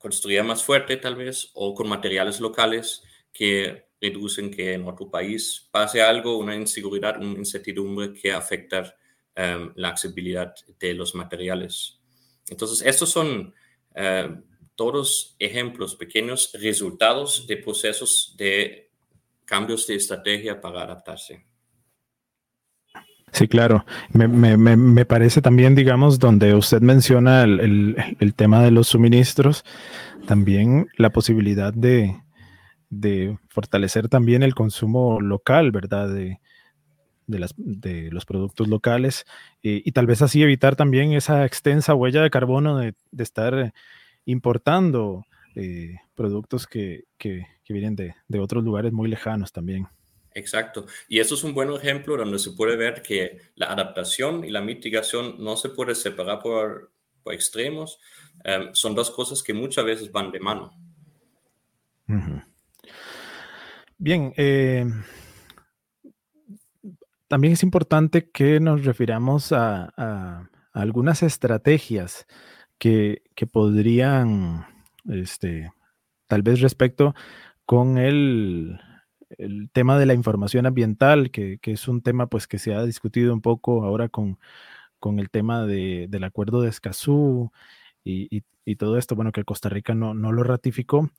construir 0.00 0.42
más 0.42 0.64
fuerte 0.64 0.96
tal 0.96 1.14
vez 1.14 1.52
o 1.54 1.74
con 1.74 1.88
materiales 1.88 2.40
locales 2.40 3.04
que 3.32 3.84
reducen 4.00 4.50
que 4.50 4.72
en 4.72 4.88
otro 4.88 5.08
país 5.08 5.68
pase 5.70 6.02
algo, 6.02 6.38
una 6.38 6.56
inseguridad, 6.56 7.20
una 7.20 7.38
incertidumbre 7.38 8.12
que 8.12 8.32
afecta 8.32 8.96
Em, 9.36 9.72
la 9.76 9.88
accesibilidad 9.88 10.54
de 10.80 10.92
los 10.92 11.14
materiales. 11.14 12.00
Entonces, 12.48 12.82
estos 12.84 13.10
son 13.10 13.54
em, 13.94 14.42
todos 14.74 15.36
ejemplos, 15.38 15.94
pequeños 15.94 16.50
resultados 16.54 17.46
de 17.46 17.56
procesos 17.56 18.34
de 18.36 18.90
cambios 19.44 19.86
de 19.86 19.94
estrategia 19.94 20.60
para 20.60 20.82
adaptarse. 20.82 21.46
Sí, 23.32 23.48
claro. 23.48 23.84
Me, 24.12 25.04
parece 25.06 25.40
también, 25.40 25.74
digamos, 25.74 26.18
donde 26.18 26.54
usted 26.54 26.80
menciona 26.80 27.42
el, 27.44 27.96
el, 28.18 28.34
tema 28.34 28.62
de 28.62 28.70
los 28.70 28.88
suministros, 28.88 29.64
también 30.26 30.88
la 30.96 31.10
posibilidad 31.10 31.72
de, 31.72 32.20
de, 32.90 33.38
fortalecer 33.48 34.08
también 34.08 34.42
el 34.42 34.54
consumo 34.54 35.20
local, 35.20 35.70
¿verdad? 35.70 36.12
De, 36.12 36.40
de, 37.26 37.38
las, 37.38 37.54
de 37.56 38.10
los 38.10 38.26
productos 38.26 38.68
locales 38.68 39.24
eh, 39.62 39.80
y 39.84 39.92
tal 39.92 40.06
vez 40.06 40.22
así 40.22 40.42
evitar 40.42 40.74
también 40.76 41.12
esa 41.12 41.44
extensa 41.46 41.94
huella 41.94 42.22
de 42.22 42.30
carbono 42.30 42.78
de, 42.78 42.94
estar 43.16 43.72
importando 44.24 45.24
eh, 45.54 45.96
productos 46.14 46.66
que, 46.66 47.04
que, 47.16 47.46
vienen 47.68 47.94
de, 47.94 48.16
de, 48.26 48.40
otros 48.40 48.64
lugares 48.64 48.92
muy 48.92 49.08
lejanos 49.08 49.52
también. 49.52 49.86
Exacto. 50.34 50.86
Y 51.08 51.18
eso 51.18 51.34
es 51.34 51.44
un 51.44 51.54
buen 51.54 51.72
ejemplo 51.72 52.16
donde 52.16 52.38
se 52.38 52.52
puede 52.52 52.76
ver 52.76 53.02
que 53.02 53.38
la 53.56 53.66
adaptación 53.66 54.44
y 54.44 54.50
la 54.50 54.60
mitigación 54.60 55.36
no 55.42 55.56
se 55.56 55.70
puede 55.70 55.94
separar 55.94 56.40
por, 56.40 56.92
extremos. 57.26 57.98
Em, 58.44 58.74
son 58.74 58.94
dos 58.94 59.10
cosas 59.10 59.42
que 59.42 59.54
muchas 59.54 59.84
veces 59.84 60.10
van 60.10 60.30
de 60.30 60.40
mano. 60.40 60.72
Bien, 63.98 64.32
eh, 64.36 64.84
también 67.28 67.52
es 67.52 67.62
importante 67.62 68.28
que 68.30 68.58
nos 68.58 68.84
refiramos 68.84 69.52
a, 69.52 70.48
algunas 70.72 71.22
estrategias 71.22 72.26
que, 72.78 73.22
podrían, 73.52 74.66
este, 75.08 75.70
tal 76.26 76.42
vez 76.42 76.60
respecto 76.60 77.14
con 77.66 77.98
el, 77.98 78.80
tema 79.72 79.98
de 79.98 80.06
la 80.06 80.14
información 80.14 80.66
ambiental, 80.66 81.30
que, 81.30 81.58
es 81.62 81.88
un 81.88 82.02
tema 82.02 82.26
pues 82.28 82.46
que 82.46 82.58
se 82.58 82.74
ha 82.74 82.84
discutido 82.84 83.32
un 83.32 83.40
poco 83.40 83.84
ahora 83.84 84.08
con, 84.08 84.38
el 85.18 85.30
tema 85.30 85.66
del 85.66 86.24
acuerdo 86.24 86.62
de 86.62 86.68
Escazú 86.68 87.50
y, 88.04 88.42
todo 88.76 88.98
esto, 88.98 89.16
bueno, 89.16 89.32
que 89.32 89.44
Costa 89.44 89.68
Rica 89.68 89.94
no, 89.94 90.14
no 90.14 90.30
lo 90.30 90.44
ratificó, 90.44 91.10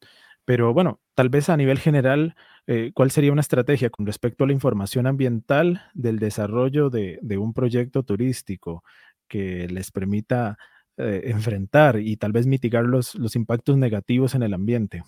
pero 0.45 0.73
bueno, 0.73 0.99
tal 1.13 1.29
vez 1.29 1.49
a 1.49 1.57
nivel 1.57 1.79
general, 1.79 2.35
eh, 2.67 2.91
¿cuál 2.93 3.11
sería 3.11 3.31
una 3.31 3.41
estrategia 3.41 3.89
con 3.89 4.05
respecto 4.05 4.43
a 4.43 4.47
la 4.47 4.53
información 4.53 5.07
ambiental 5.07 5.83
del 5.93 6.19
desarrollo 6.19 6.89
de, 6.89 7.19
un 7.37 7.53
proyecto 7.53 8.03
turístico 8.03 8.83
que 9.27 9.67
les 9.67 9.91
permita 9.91 10.57
eh, 10.97 11.21
enfrentar 11.25 11.99
y 11.99 12.17
tal 12.17 12.31
vez 12.31 12.47
mitigar 12.47 12.85
los, 12.85 13.15
impactos 13.35 13.77
negativos 13.77 14.35
en 14.35 14.43
el 14.43 14.53
ambiente? 14.53 15.03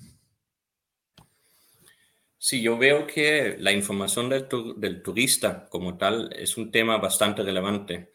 Sí, 2.46 2.62
yo 2.62 2.78
veo 2.78 3.08
que 3.08 3.56
la 3.58 3.72
información 3.72 4.28
del, 4.30 5.02
turista 5.02 5.66
como 5.70 5.98
tal 5.98 6.34
es 6.36 6.58
un 6.58 6.72
tema 6.72 6.98
bastante 6.98 7.42
relevante. 7.42 8.12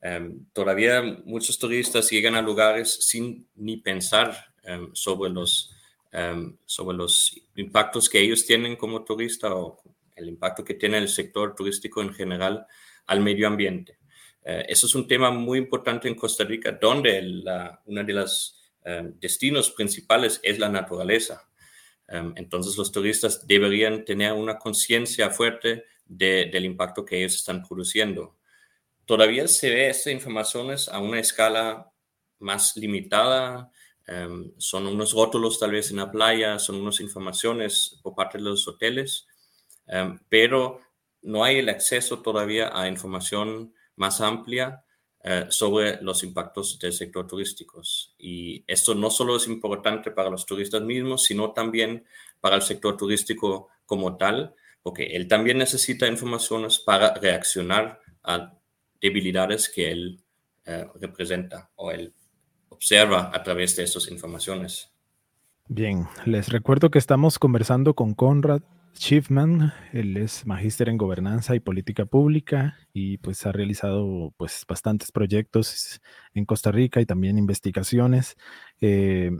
Em, 0.00 0.46
todavía 0.52 1.02
muchos 1.24 1.58
turistas 1.58 2.10
llegan 2.10 2.34
a 2.34 2.42
lugares 2.42 3.06
sin 3.06 3.48
ni 3.54 3.76
pensar 3.76 4.52
em, 4.64 4.90
sobre 4.94 5.30
los 5.30 5.78
Em, 6.10 6.56
sobre 6.64 6.96
los 6.96 7.38
impactos 7.56 8.08
que 8.08 8.18
ellos 8.18 8.46
tienen 8.46 8.76
como 8.76 9.04
turista 9.04 9.54
o 9.54 9.82
el 10.16 10.28
impacto 10.28 10.64
que 10.64 10.72
tiene 10.72 10.96
el 10.96 11.08
sector 11.08 11.54
turístico 11.54 12.00
en 12.00 12.14
general 12.14 12.66
al 13.06 13.20
medio 13.20 13.46
ambiente. 13.46 13.98
Eh, 14.42 14.64
eso 14.68 14.86
es 14.86 14.94
un 14.94 15.06
tema 15.06 15.30
muy 15.30 15.58
importante 15.58 16.08
en 16.08 16.14
Costa 16.14 16.44
Rica, 16.44 16.72
donde 16.72 17.20
la, 17.20 17.82
uno 17.86 18.04
de 18.04 18.12
los 18.12 18.54
destinos 19.20 19.70
principales 19.72 20.40
es 20.42 20.58
la 20.58 20.70
naturaleza. 20.70 21.46
Em, 22.08 22.32
entonces 22.36 22.76
los 22.76 22.90
turistas 22.90 23.46
deberían 23.46 24.04
tener 24.04 24.32
una 24.32 24.58
conciencia 24.58 25.30
fuerte 25.30 25.84
del 26.06 26.64
impacto 26.64 27.04
que 27.04 27.18
ellos 27.18 27.34
están 27.34 27.62
produciendo. 27.62 28.38
Todavía 29.04 29.46
se 29.46 29.70
ve 29.70 29.90
estas 29.90 30.12
informaciones 30.12 30.88
a 30.88 31.00
una 31.00 31.20
escala 31.20 31.92
más 32.38 32.76
limitada, 32.76 33.70
Em, 34.08 34.52
son 34.56 34.86
unos 34.86 35.12
rótulos 35.12 35.58
tal 35.60 35.72
vez 35.72 35.90
en 35.90 35.98
la 35.98 36.10
playa, 36.10 36.58
son 36.58 36.76
unas 36.76 36.98
informaciones 37.00 38.00
por 38.02 38.14
parte 38.14 38.38
de 38.38 38.44
los 38.44 38.66
hoteles, 38.66 39.26
em, 39.86 40.18
pero 40.30 40.80
no 41.20 41.44
hay 41.44 41.58
el 41.58 41.68
acceso 41.68 42.22
todavía 42.22 42.70
a 42.72 42.88
información 42.88 43.74
más 43.96 44.22
amplia 44.22 44.82
eh, 45.24 45.46
sobre 45.48 46.00
los 46.00 46.22
impactos 46.22 46.78
del 46.78 46.92
sector 46.92 47.26
turístico. 47.26 47.82
Y 48.18 48.64
esto 48.66 48.94
no 48.94 49.10
solo 49.10 49.36
es 49.36 49.48
importante 49.48 50.10
para 50.10 50.30
los 50.30 50.46
turistas 50.46 50.82
mismos, 50.82 51.24
sino 51.24 51.52
también 51.52 52.04
para 52.40 52.56
el 52.56 52.62
sector 52.62 52.96
turístico 52.96 53.68
como 53.84 54.16
tal, 54.16 54.54
porque 54.82 55.06
él 55.16 55.26
también 55.26 55.58
necesita 55.58 56.06
informaciones 56.06 56.78
para 56.78 57.14
reaccionar 57.14 58.00
a 58.22 58.54
debilidades 59.00 59.68
que 59.68 59.90
él 59.90 60.20
eh, 60.64 60.86
representa 61.00 61.70
o 61.76 61.90
él 61.90 62.12
observa 62.68 63.30
a 63.34 63.42
través 63.42 63.74
de 63.76 63.84
estas 63.84 64.08
informaciones. 64.10 64.92
Bien, 65.66 66.06
les 66.24 66.48
recuerdo 66.48 66.90
que 66.90 66.98
estamos 66.98 67.38
conversando 67.38 67.94
con 67.94 68.14
Conrad 68.14 68.62
Schiffman, 68.94 69.72
él 69.92 70.16
es 70.16 70.46
magíster 70.46 70.88
en 70.88 70.96
gobernanza 70.96 71.54
y 71.54 71.60
política 71.60 72.04
pública 72.04 72.76
y 72.92 73.18
pues 73.18 73.46
ha 73.46 73.52
realizado 73.52 74.34
pues 74.36 74.64
bastantes 74.68 75.12
proyectos 75.12 76.00
en 76.34 76.44
Costa 76.44 76.72
Rica 76.72 77.00
y 77.00 77.06
también 77.06 77.38
investigaciones. 77.38 78.36
Eh, 78.80 79.30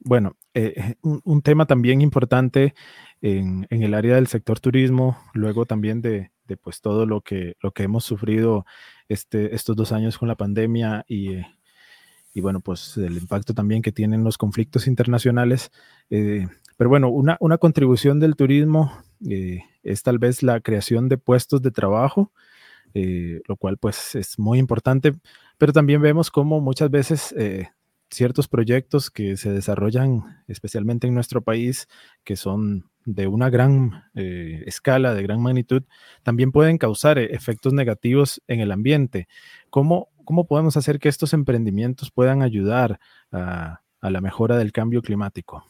bueno, 0.00 0.36
eh, 0.54 0.94
un, 1.02 1.42
tema 1.42 1.66
también 1.66 2.00
importante 2.00 2.74
en, 3.20 3.66
el 3.70 3.94
área 3.94 4.14
del 4.14 4.28
sector 4.28 4.60
turismo, 4.60 5.18
luego 5.34 5.66
también 5.66 6.00
de, 6.00 6.30
pues 6.62 6.80
todo 6.80 7.04
lo 7.04 7.20
que, 7.20 7.56
lo 7.60 7.72
que 7.72 7.82
hemos 7.82 8.04
sufrido 8.04 8.64
este, 9.08 9.54
estos 9.54 9.74
dos 9.76 9.92
años 9.92 10.18
con 10.18 10.28
la 10.28 10.36
pandemia 10.36 11.04
y, 11.08 11.38
y 12.32 12.40
bueno, 12.40 12.60
pues 12.60 12.96
el 12.96 13.16
impacto 13.16 13.54
también 13.54 13.82
que 13.82 13.92
tienen 13.92 14.22
los 14.22 14.38
conflictos 14.38 14.86
internacionales. 14.86 15.72
Pero 16.78 16.88
bueno, 16.88 17.10
una, 17.10 17.58
contribución 17.58 18.20
del 18.20 18.36
turismo 18.36 18.90
es 19.20 20.02
tal 20.02 20.18
vez 20.18 20.42
la 20.42 20.60
creación 20.60 21.10
de 21.10 21.18
puestos 21.18 21.60
de 21.60 21.70
trabajo, 21.70 22.32
lo 22.94 23.56
cual 23.56 23.76
pues 23.76 24.14
es 24.14 24.38
muy 24.38 24.58
importante, 24.58 25.12
pero 25.58 25.74
también 25.74 26.00
vemos 26.00 26.30
cómo 26.30 26.62
muchas 26.62 26.90
veces 26.90 27.34
ciertos 28.10 28.48
proyectos 28.48 29.10
que 29.10 29.36
se 29.36 29.52
desarrollan 29.52 30.42
especialmente 30.46 31.06
en 31.06 31.14
nuestro 31.14 31.42
país, 31.42 31.88
que 32.24 32.36
son 32.36 32.84
de 33.04 33.26
una 33.26 33.50
gran 33.50 34.04
eh, 34.14 34.64
escala, 34.66 35.14
de 35.14 35.22
gran 35.22 35.40
magnitud, 35.40 35.82
también 36.22 36.52
pueden 36.52 36.78
causar 36.78 37.18
eh, 37.18 37.34
efectos 37.34 37.72
negativos 37.72 38.42
en 38.46 38.60
el 38.60 38.72
ambiente. 38.72 39.28
¿Cómo, 39.70 40.08
podemos 40.46 40.76
hacer 40.76 40.98
que 40.98 41.08
estos 41.08 41.32
emprendimientos 41.32 42.10
puedan 42.10 42.42
ayudar 42.42 43.00
a 43.30 43.80
la 44.02 44.20
mejora 44.20 44.58
del 44.58 44.72
cambio 44.72 45.00
climático? 45.00 45.64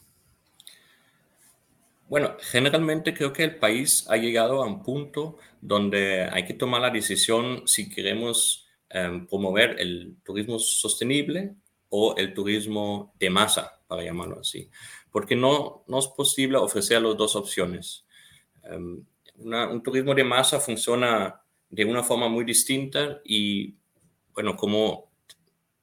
Bueno, 2.09 2.35
generalmente 2.41 3.13
creo 3.13 3.31
que 3.31 3.43
el 3.43 3.57
país 3.57 4.07
ha 4.09 4.17
llegado 4.17 4.63
a 4.63 4.65
un 4.65 4.81
punto 4.81 5.37
donde 5.61 6.23
hay 6.23 6.43
que 6.43 6.55
tomar 6.55 6.81
la 6.81 6.89
decisión 6.89 7.67
si 7.67 7.87
queremos 7.87 8.67
em, 8.89 9.27
promover 9.27 9.79
el 9.79 10.17
turismo 10.23 10.57
sostenible 10.57 11.53
o 11.89 12.15
el 12.17 12.33
turismo 12.33 13.13
de 13.19 13.29
masa, 13.29 13.79
para 13.87 14.03
llamarlo 14.03 14.39
así, 14.39 14.71
porque 15.11 15.35
no, 15.35 15.83
no 15.87 15.99
es 15.99 16.07
posible 16.07 16.57
ofrecer 16.57 16.99
las 16.99 17.15
dos 17.15 17.35
opciones. 17.35 18.05
Em, 18.63 19.05
un 19.37 19.83
turismo 19.83 20.15
de 20.15 20.23
masa 20.23 20.59
funciona 20.59 21.39
de 21.69 21.85
una 21.85 22.01
forma 22.01 22.27
muy 22.27 22.43
distinta 22.43 23.21
y, 23.23 23.75
bueno, 24.33 24.55
como 24.55 25.11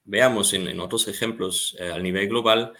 veamos 0.05 0.53
en, 0.55 0.81
otros 0.81 1.07
ejemplos 1.07 1.77
eh, 1.79 1.93
a 1.93 1.99
nivel 2.01 2.29
global, 2.29 2.73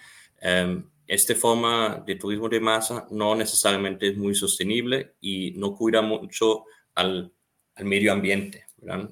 um, 0.43 0.85
esta 1.07 1.35
forma 1.35 2.03
de 2.07 2.17
turismo 2.17 2.49
de 2.49 2.61
masa 2.61 3.07
no 3.11 3.35
necesariamente 3.35 4.09
es 4.09 4.17
muy 4.17 4.35
sostenible 4.35 5.15
y 5.21 5.53
no 5.53 5.75
cuida 5.75 6.03
mucho 6.03 6.65
al, 6.95 7.33
al 7.75 7.85
medio 7.85 8.13
ambiente. 8.13 8.67
La, 8.79 9.09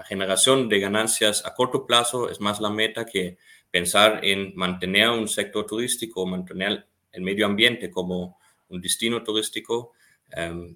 la 0.00 0.04
generación 0.06 0.70
de 0.70 0.80
ganancias 0.80 1.44
a 1.44 1.54
corto 1.54 1.86
plazo 1.86 2.30
es 2.30 2.40
más 2.40 2.58
la 2.58 2.70
meta 2.70 3.04
que 3.04 3.36
pensar 3.70 4.24
en 4.24 4.54
mantener 4.56 5.10
un 5.10 5.28
sector 5.28 5.66
turístico, 5.66 6.24
mantener 6.24 6.86
el 7.12 7.20
medio 7.22 7.44
ambiente 7.44 7.90
como 7.90 8.38
un 8.70 8.80
destino 8.80 9.22
turístico 9.22 9.92
em, 10.30 10.74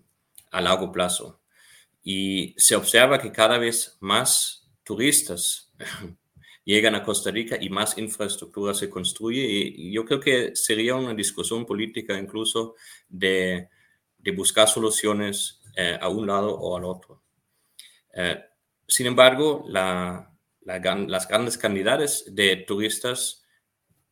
a 0.50 0.60
largo 0.60 0.92
plazo. 0.92 1.40
Y 2.02 2.54
se 2.58 2.76
observa 2.76 3.18
que 3.18 3.32
cada 3.32 3.56
vez 3.56 3.96
más 4.00 4.70
turistas 4.82 5.72
llegan 6.64 6.94
a 6.94 7.02
Costa 7.02 7.30
Rica 7.30 7.56
y 7.60 7.68
más 7.68 7.98
infraestructura 7.98 8.74
se 8.74 8.90
construye. 8.90 9.44
Y, 9.44 9.92
yo 9.92 10.04
creo 10.04 10.20
que 10.20 10.56
sería 10.56 10.94
una 10.94 11.14
discusión 11.14 11.66
política 11.66 12.18
incluso 12.18 12.74
de, 13.08 13.68
buscar 14.34 14.66
soluciones 14.68 15.60
eh, 15.76 15.98
a 16.00 16.08
un 16.08 16.26
lado 16.26 16.54
o 16.58 16.76
al 16.76 16.84
otro. 16.84 17.22
Eh, 18.14 18.42
sin 18.86 19.06
embargo, 19.06 19.64
las 19.68 21.28
grandes 21.28 21.58
cantidades 21.58 22.24
de 22.34 22.56
turistas, 22.56 23.44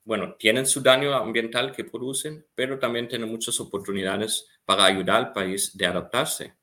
bueno, 0.04 0.34
tienen 0.38 0.66
su 0.66 0.80
daño 0.82 1.14
ambiental 1.14 1.72
que 1.72 1.84
producen, 1.84 2.46
pero 2.54 2.78
también 2.78 3.08
tienen 3.08 3.30
muchas 3.30 3.58
oportunidades 3.60 4.46
para 4.64 4.84
ayudar 4.84 5.16
al 5.16 5.32
país 5.32 5.76
de 5.76 5.86
adaptarse. 5.86 6.54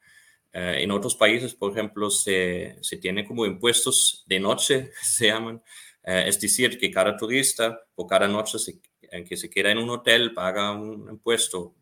Eh, 0.52 0.78
en 0.80 0.92
otros 0.92 1.16
países, 1.16 1.54
por 1.54 1.72
ejemplo, 1.72 2.10
se, 2.10 2.78
se 2.82 2.98
tiene 2.98 3.26
como 3.26 3.46
impuestos 3.46 4.24
de 4.28 4.40
noche, 4.40 4.92
se 5.02 5.28
llaman. 5.28 5.62
Eh, 6.04 6.26
es 6.28 6.40
decir, 6.40 6.78
que 6.78 6.92
cada 6.92 7.16
turista 7.16 7.80
por 7.94 8.08
cada 8.08 8.28
noche 8.28 8.58
en 9.12 9.24
que 9.26 9.38
se 9.38 9.50
queda 9.50 9.72
en 9.72 9.80
un 9.80 9.90
hotel 9.90 10.34
paga 10.34 10.72
un 10.72 11.10
impuesto. 11.10 11.76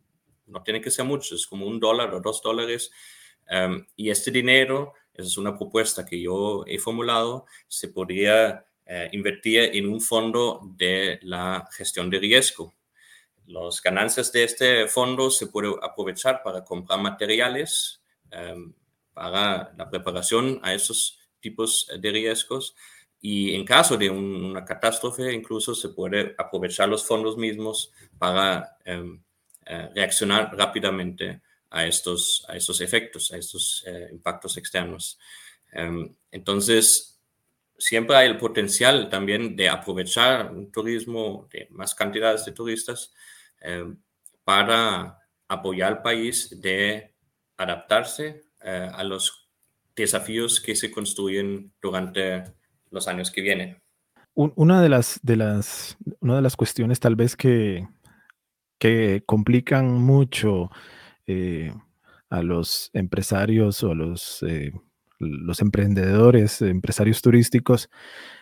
No 0.47 0.63
tiene 0.63 0.81
que 0.81 0.91
ser 0.91 1.05
mucho, 1.05 1.35
es 1.35 1.45
como 1.45 1.65
un 1.67 1.79
dólar 1.79 2.13
o 2.13 2.21
dos 2.21 2.41
dólares. 2.41 2.91
Em, 3.49 3.85
y 3.95 4.09
este 4.09 4.31
dinero 4.31 4.93
esa 5.17 5.27
es 5.27 5.37
una 5.37 5.57
propuesta 5.57 6.05
que 6.05 6.21
yo 6.21 6.63
he 6.67 6.77
formulado. 6.77 7.47
Se 7.67 7.87
podría 7.87 8.65
eh, 8.85 9.09
invertir 9.13 9.71
en 9.73 9.89
un 9.89 9.99
fondo 9.99 10.61
de 10.75 11.19
la 11.23 11.67
gestión 11.71 12.09
de 12.11 12.19
riesgo. 12.19 12.75
Las 13.47 13.81
ganancias 13.81 14.31
de 14.31 14.43
este 14.43 14.87
fondo 14.87 15.31
se 15.31 15.47
pueden 15.47 15.73
aprovechar 15.81 16.43
para 16.43 16.63
comprar 16.63 17.01
materiales 17.01 18.03
para 19.13 19.73
la 19.77 19.89
preparación 19.89 20.59
a 20.63 20.73
esos 20.73 21.19
tipos 21.39 21.87
de 21.99 22.11
riesgos 22.11 22.75
y 23.19 23.55
en 23.55 23.65
caso 23.65 23.97
de 23.97 24.09
una 24.09 24.63
catástrofe 24.63 25.33
incluso 25.33 25.73
se 25.73 25.89
puede 25.89 26.35
aprovechar 26.37 26.87
los 26.87 27.05
fondos 27.05 27.37
mismos 27.37 27.91
para 28.17 28.77
em, 28.85 29.21
eh, 29.65 29.89
reaccionar 29.95 30.55
rápidamente 30.55 31.41
a 31.69 31.85
estos, 31.85 32.45
a 32.47 32.55
estos 32.55 32.79
efectos, 32.81 33.31
a 33.31 33.37
estos 33.37 33.83
eh, 33.87 34.09
impactos 34.11 34.55
externos. 34.57 35.19
Em, 35.71 36.15
entonces, 36.31 37.19
siempre 37.77 38.15
hay 38.15 38.27
el 38.27 38.37
potencial 38.37 39.09
también 39.09 39.55
de 39.55 39.69
aprovechar 39.69 40.51
un 40.51 40.71
turismo 40.71 41.47
de 41.51 41.67
más 41.71 41.93
cantidades 41.93 42.45
de 42.45 42.51
turistas 42.53 43.13
em, 43.59 43.97
para 44.43 45.19
apoyar 45.47 45.93
al 45.93 46.01
país 46.01 46.61
de 46.61 47.13
adaptarse 47.57 48.43
eh, 48.63 48.89
a 48.93 49.03
los 49.03 49.49
desafíos 49.95 50.61
que 50.61 50.75
se 50.75 50.91
construyen 50.91 51.73
durante 51.81 52.43
los 52.91 53.07
años 53.07 53.31
que 53.31 53.41
vienen. 53.41 53.81
Una 54.35 54.83
de 54.83 54.89
las, 54.89 55.19
de 55.23 55.35
las, 55.35 55.97
una 56.19 56.35
de 56.35 56.41
las 56.43 56.55
cuestiones 56.55 56.99
tal 56.99 57.15
vez 57.15 57.35
que, 57.35 57.87
que 58.77 59.23
complican 59.25 59.93
mucho 59.93 60.69
eh, 61.25 61.73
a 62.29 62.43
los 62.43 62.91
empresarios 62.93 63.83
o 63.83 63.91
a 63.91 63.95
los, 63.95 64.43
eh, 64.43 64.73
los 65.17 65.61
emprendedores, 65.61 66.61
empresarios 66.61 67.21
turísticos, 67.23 67.89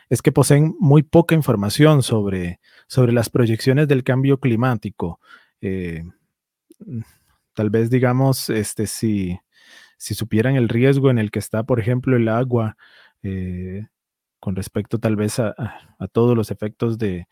es 0.09 0.21
que 0.21 0.31
poseen 0.31 0.75
muy 0.79 1.03
poca 1.03 1.35
información 1.35 2.03
sobre, 2.03 2.59
sobre 2.87 3.13
las 3.13 3.29
proyecciones 3.29 3.87
del 3.87 4.03
cambio 4.03 4.39
climático. 4.39 5.19
Eh, 5.61 6.03
tal 7.55 7.69
vez, 7.71 7.89
digamos, 7.89 8.49
este, 8.49 8.87
si, 8.87 9.39
si 9.97 10.13
supieran 10.13 10.55
el 10.55 10.69
riesgo 10.69 11.09
en 11.09 11.17
el 11.17 11.31
que 11.31 11.39
está, 11.39 11.63
por 11.63 11.79
ejemplo, 11.79 12.15
el 12.15 12.27
agua, 12.27 12.77
con 14.39 14.55
respecto 14.55 14.99
tal 14.99 15.15
vez 15.15 15.39
a, 15.39 15.55
todos 16.11 16.37
los 16.37 16.51
efectos 16.51 16.99
de, 16.99 17.27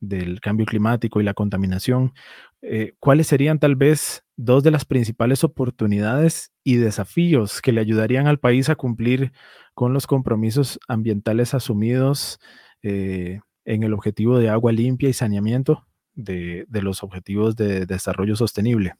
del 0.00 0.40
cambio 0.40 0.64
climático 0.64 1.20
y 1.20 1.24
la 1.24 1.34
contaminación, 1.34 2.14
eh, 2.62 2.94
¿cuáles 3.00 3.26
serían 3.26 3.58
tal 3.58 3.76
vez 3.76 4.24
dos 4.36 4.62
de 4.62 4.70
las 4.70 4.86
principales 4.86 5.44
oportunidades 5.44 6.52
y 6.64 6.76
desafíos 6.76 7.60
que 7.60 7.72
le 7.72 7.82
ayudarían 7.82 8.26
al 8.26 8.38
país 8.38 8.70
a 8.70 8.76
cumplir 8.76 9.32
con 9.74 9.92
los 9.92 10.06
compromisos 10.06 10.80
ambientales 10.88 11.52
asumidos 11.52 12.40
eh, 12.82 13.40
en 13.66 13.82
el 13.82 13.92
objetivo 13.92 14.38
de 14.38 14.48
agua 14.48 14.72
limpia 14.72 15.10
y 15.10 15.12
saneamiento 15.12 15.86
de 16.14 16.66
los 16.70 17.02
objetivos 17.02 17.56
de 17.56 17.84
desarrollo 17.86 18.36
sostenible? 18.36 18.94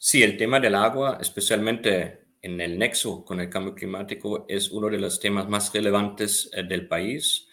Sí, 0.00 0.22
el 0.22 0.36
tema 0.36 0.60
del 0.60 0.76
agua, 0.76 1.18
especialmente 1.20 2.20
en 2.40 2.60
el 2.60 2.78
nexo 2.78 3.24
con 3.24 3.40
el 3.40 3.50
cambio 3.50 3.74
climático, 3.74 4.46
es 4.48 4.70
uno 4.70 4.88
de 4.88 4.98
los 4.98 5.18
temas 5.18 5.48
más 5.48 5.72
relevantes 5.74 6.48
eh, 6.52 6.62
del 6.62 6.86
país. 6.86 7.48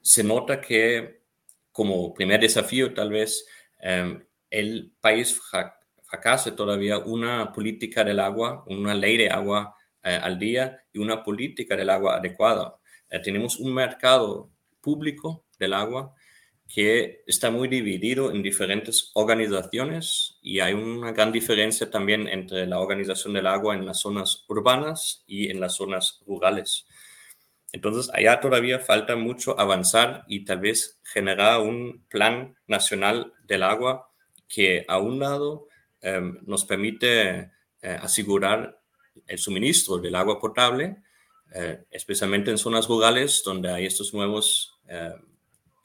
Se 0.00 0.24
nota 0.24 0.62
que 0.62 1.20
como 1.72 2.14
primer 2.14 2.40
desafío 2.40 2.94
tal 2.94 3.10
vez 3.10 3.46
em, 3.80 4.24
el 4.48 4.94
país 4.98 5.38
fracase 6.04 6.52
todavía 6.52 6.98
una 6.98 7.52
política 7.52 8.02
del 8.02 8.20
agua, 8.20 8.64
una 8.66 8.94
ley 8.94 9.18
de 9.18 9.28
agua 9.28 9.76
eh, 10.02 10.18
al 10.22 10.38
día 10.38 10.82
y 10.90 11.00
una 11.00 11.22
política 11.22 11.76
del 11.76 11.90
agua 11.90 12.16
adecuada. 12.16 12.78
Eh, 13.10 13.18
tenemos 13.20 13.58
un 13.58 13.74
mercado 13.74 14.50
público 14.80 15.44
del 15.58 15.74
agua 15.74 16.14
que 16.72 17.22
está 17.26 17.50
muy 17.50 17.68
dividido 17.68 18.30
en 18.30 18.42
diferentes 18.42 19.10
organizaciones 19.14 20.38
y 20.42 20.60
hay 20.60 20.72
una 20.72 21.12
gran 21.12 21.30
diferencia 21.30 21.90
también 21.90 22.26
entre 22.26 22.66
la 22.66 22.80
organización 22.80 23.34
del 23.34 23.46
agua 23.46 23.74
en 23.74 23.86
las 23.86 24.00
zonas 24.00 24.44
urbanas 24.48 25.24
y 25.26 25.50
en 25.50 25.60
las 25.60 25.76
zonas 25.76 26.22
rurales. 26.26 26.86
Entonces, 27.72 28.10
allá 28.14 28.40
todavía 28.40 28.78
falta 28.78 29.16
mucho 29.16 29.58
avanzar 29.58 30.24
y 30.28 30.44
tal 30.44 30.60
vez 30.60 31.00
generar 31.02 31.60
un 31.60 32.04
plan 32.08 32.56
nacional 32.66 33.32
del 33.44 33.64
agua 33.64 34.10
que 34.48 34.84
a 34.88 34.98
un 34.98 35.18
lado 35.18 35.66
em, 36.00 36.38
nos 36.46 36.64
permite 36.64 37.30
eh, 37.30 37.50
asegurar 37.82 38.80
el 39.26 39.38
suministro 39.38 39.98
del 39.98 40.14
agua 40.14 40.38
potable, 40.38 40.98
eh, 41.54 41.84
especialmente 41.90 42.50
en 42.50 42.58
zonas 42.58 42.86
rurales 42.86 43.42
donde 43.44 43.70
hay 43.70 43.86
estos 43.86 44.14
nuevos 44.14 44.78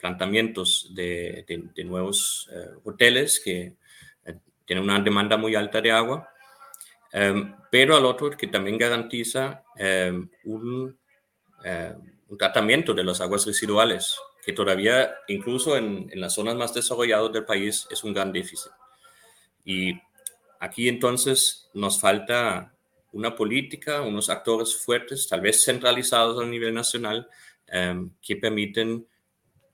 eh, 0.00 0.02
plantamientos 0.02 0.90
de, 0.94 1.44
nuevos 1.84 2.48
hoteles 2.84 3.40
que 3.40 3.74
tienen 4.64 4.84
una 4.84 5.00
demanda 5.00 5.36
muy 5.36 5.54
alta 5.54 5.80
de 5.80 5.90
agua, 5.90 6.28
em, 7.12 7.54
pero 7.70 7.96
al 7.96 8.04
otro 8.04 8.30
que 8.30 8.46
también 8.46 8.78
garantiza 8.78 9.64
em, 9.76 10.28
un 10.44 10.96
tratamiento 12.38 12.94
de 12.94 13.04
las 13.04 13.20
aguas 13.20 13.46
residuales, 13.46 14.16
que 14.44 14.52
todavía, 14.52 15.14
incluso 15.28 15.76
en, 15.76 16.08
en 16.10 16.20
las 16.20 16.34
zonas 16.34 16.56
más 16.56 16.72
desarrolladas 16.72 17.32
del 17.32 17.44
país, 17.44 17.86
es 17.90 18.04
un 18.04 18.14
gran 18.14 18.32
déficit. 18.32 18.72
Y 19.64 20.00
aquí 20.60 20.88
entonces 20.88 21.68
nos 21.74 22.00
falta 22.00 22.72
una 23.12 23.34
política, 23.34 24.02
unos 24.02 24.30
actores 24.30 24.76
fuertes, 24.76 25.28
tal 25.28 25.40
vez 25.40 25.64
centralizados 25.64 26.40
a 26.40 26.46
nivel 26.46 26.72
nacional, 26.72 27.28
em, 27.66 28.10
que 28.22 28.36
permiten 28.36 29.06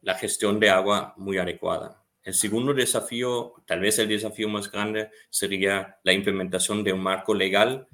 la 0.06 0.14
gestión 0.14 0.60
de 0.60 0.70
agua 0.70 1.14
muy 1.16 1.36
adecuada. 1.36 2.00
El 2.22 2.34
segundo 2.34 2.72
desafío, 2.72 3.54
tal 3.66 3.80
vez 3.80 3.98
el 3.98 4.06
desafío 4.06 4.48
más 4.48 4.70
grande, 4.70 5.10
sería 5.30 5.98
la 6.04 6.12
implementación 6.12 6.84
de 6.84 6.92
un 6.92 7.00
marco 7.00 7.34
legal. 7.34 7.88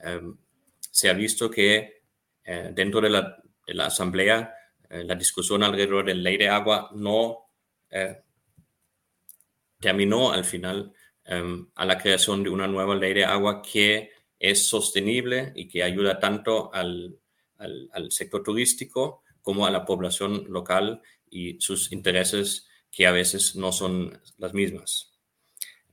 Em, 0.00 0.34
se 0.80 1.10
ha 1.10 1.12
visto 1.12 1.50
que 1.50 2.00
eh, 2.42 2.70
dentro 2.74 3.02
de 3.02 3.10
la, 3.10 3.84
Asamblea 3.84 4.54
eh, 4.88 5.04
la 5.04 5.14
discusión 5.14 5.62
alrededor 5.62 6.06
de 6.06 6.14
la 6.14 6.22
ley 6.22 6.38
de 6.38 6.48
agua 6.48 6.90
no 6.94 7.50
eh, 7.90 8.16
terminó 9.78 10.32
al 10.32 10.46
final 10.46 10.94
em, 11.26 11.68
a 11.74 11.84
la 11.84 11.98
creación 11.98 12.42
de 12.42 12.48
una 12.48 12.66
nueva 12.66 12.94
ley 12.94 13.12
de 13.12 13.26
agua 13.26 13.60
que 13.60 14.10
es 14.38 14.66
sostenible 14.66 15.52
y 15.54 15.68
que 15.68 15.82
ayuda 15.82 16.18
tanto 16.18 16.72
al, 16.72 17.20
sector 18.08 18.42
turístico 18.42 19.22
como 19.42 19.66
a 19.66 19.70
la 19.70 19.84
población 19.84 20.46
local 20.48 21.02
y 21.30 21.60
sus 21.60 21.92
intereses 21.92 22.68
que 22.90 23.06
a 23.06 23.12
veces 23.12 23.56
no 23.56 23.72
son 23.72 24.20
las 24.38 24.54
mismas. 24.54 25.12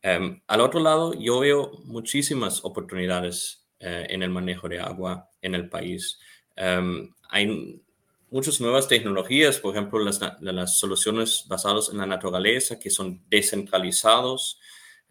Em, 0.01 0.41
al 0.47 0.61
otro 0.61 0.79
lado, 0.79 1.13
yo 1.13 1.39
veo 1.39 1.71
muchísimas 1.83 2.63
oportunidades 2.63 3.67
eh, 3.79 4.07
en 4.09 4.23
el 4.23 4.29
manejo 4.29 4.69
de 4.69 4.79
agua 4.79 5.29
en 5.41 5.55
el 5.55 5.69
país. 5.69 6.19
Em, 6.55 7.13
hay 7.29 7.81
muchas 8.29 8.61
nuevas 8.61 8.87
tecnologías, 8.87 9.59
por 9.59 9.75
ejemplo, 9.75 9.99
las, 9.99 10.21
las, 10.41 10.77
soluciones 10.77 11.45
basadas 11.47 11.89
en 11.89 11.97
la 11.97 12.05
naturaleza 12.05 12.79
que 12.79 12.89
son 12.89 13.23
descentralizados, 13.29 14.59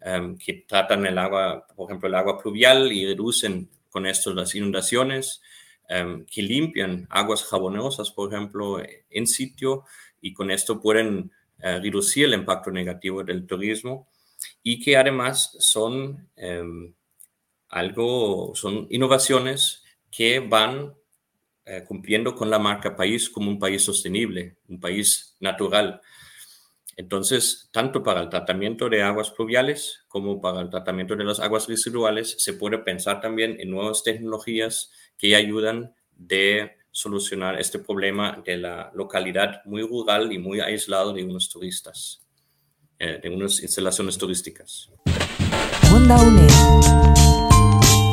Em, 0.05 0.37
que 0.37 0.65
tratan 0.67 1.05
el 1.07 1.17
agua, 1.17 1.65
por 1.75 1.89
ejemplo, 1.89 2.07
el 2.07 2.13
agua 2.13 2.37
pluvial 2.37 2.91
y 2.91 3.07
reducen 3.07 3.71
con 3.89 4.05
esto 4.05 4.33
las 4.35 4.53
inundaciones, 4.53 5.41
em, 5.89 6.25
que 6.27 6.43
limpian 6.43 7.07
aguas 7.09 7.43
jabonosas, 7.43 8.11
por 8.11 8.31
ejemplo, 8.31 8.79
en 9.09 9.25
sitio 9.25 9.83
y 10.25 10.33
con 10.33 10.49
esto 10.49 10.81
pueden 10.81 11.31
eh, 11.59 11.79
reducir 11.79 12.25
el 12.25 12.33
impacto 12.33 12.71
negativo 12.71 13.23
del 13.23 13.45
turismo 13.45 14.07
y 14.63 14.79
que 14.79 14.97
además 14.97 15.55
son 15.59 16.31
em, 16.35 16.95
algo, 17.69 18.55
son 18.55 18.87
innovaciones 18.89 19.83
que 20.09 20.39
van 20.39 20.95
eh, 21.63 21.83
cumpliendo 21.87 22.33
con 22.33 22.49
la 22.49 22.57
marca 22.57 22.95
país 22.95 23.29
como 23.29 23.51
un 23.51 23.59
país 23.59 23.83
sostenible, 23.83 24.57
un 24.67 24.79
país 24.79 25.35
natural. 25.41 26.01
Entonces, 26.97 27.69
tanto 27.71 28.01
para 28.01 28.21
el 28.21 28.29
tratamiento 28.29 28.89
de 28.89 29.03
aguas 29.03 29.29
pluviales 29.29 30.05
como 30.07 30.41
para 30.41 30.61
el 30.61 30.71
tratamiento 30.71 31.15
de 31.15 31.25
las 31.25 31.39
aguas 31.39 31.67
residuales, 31.67 32.35
se 32.39 32.53
puede 32.53 32.79
pensar 32.79 33.21
también 33.21 33.59
en 33.59 33.69
nuevas 33.69 34.01
tecnologías 34.01 34.91
que 35.19 35.35
ayudan 35.35 35.93
de 36.13 36.71
solucionar 36.95 37.59
este 37.59 37.77
problema 37.77 38.41
de 38.45 38.55
la 38.55 38.89
localidad 38.95 39.61
muy 39.65 39.81
rural 39.81 40.31
y 40.31 40.39
muy 40.39 40.61
aislado 40.61 41.11
de 41.11 41.25
unos 41.25 41.49
turistas, 41.49 42.25
eh, 42.97 43.19
de 43.21 43.29
unas 43.29 43.61
instalaciones 43.61 44.17
turísticas. 44.17 44.89
Onda 45.93 46.15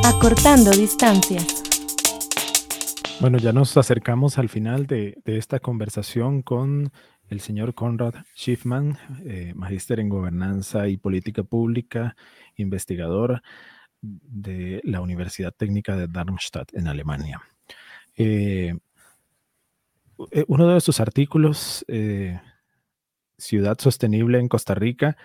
Acortando 0.03 0.71
distancias. 0.71 1.63
Bueno, 3.21 3.37
ya 3.37 3.53
nos 3.53 3.77
acercamos 3.77 4.37
al 4.37 4.49
final 4.49 4.85
de, 4.85 5.15
de 5.23 5.37
esta 5.37 5.61
conversación 5.61 6.41
con 6.41 6.91
el 7.29 7.39
señor 7.39 7.75
Conrad 7.75 8.15
Schiffman, 8.35 8.97
eh, 9.25 9.53
magíster 9.55 10.01
en 10.01 10.09
gobernanza 10.09 10.89
y 10.89 10.97
política 10.97 11.43
pública, 11.43 12.17
investigador 12.57 13.41
de 14.01 14.81
la 14.83 14.99
Universidad 14.99 15.53
Técnica 15.55 15.95
de 15.95 16.07
Darmstadt 16.07 16.73
en 16.73 16.89
Alemania. 16.89 17.41
Eh, 18.15 18.73
eh, 20.31 20.45
uno 20.47 20.67
de 20.67 20.81
sus 20.81 20.99
artículos, 20.99 21.85
Ciudad 23.37 23.77
Sostenible 23.79 24.39
en 24.39 24.47
Costa 24.47 24.75
Rica, 24.75 25.17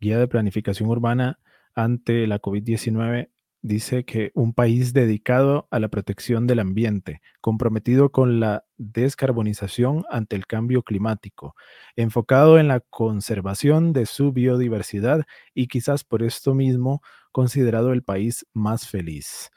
Guía 0.00 0.18
de 0.18 0.28
Planificación 0.28 0.88
Urbana 0.88 1.38
ante 1.74 2.26
la 2.26 2.40
COVID-19, 2.40 3.30
dice 3.66 4.04
que 4.04 4.30
un 4.34 4.54
país 4.54 4.92
dedicado 4.92 5.66
a 5.70 5.80
la 5.80 5.88
protección 5.88 6.46
del 6.46 6.60
ambiente, 6.60 7.20
comprometido 7.40 8.12
con 8.12 8.38
la 8.38 8.64
descarbonización 8.76 10.04
ante 10.08 10.36
el 10.36 10.46
cambio 10.46 10.82
climático, 10.82 11.54
enfocado 11.96 12.58
en 12.58 12.68
la 12.68 12.80
conservación 12.80 13.92
de 13.92 14.06
su 14.06 14.32
biodiversidad 14.32 15.24
y 15.52 15.66
quizás 15.66 16.04
por 16.04 16.22
esto 16.22 16.54
mismo 16.54 17.02
considerado 17.32 17.92
el 17.92 18.02
país 18.02 18.46
más 18.52 18.88
feliz. 18.88 19.50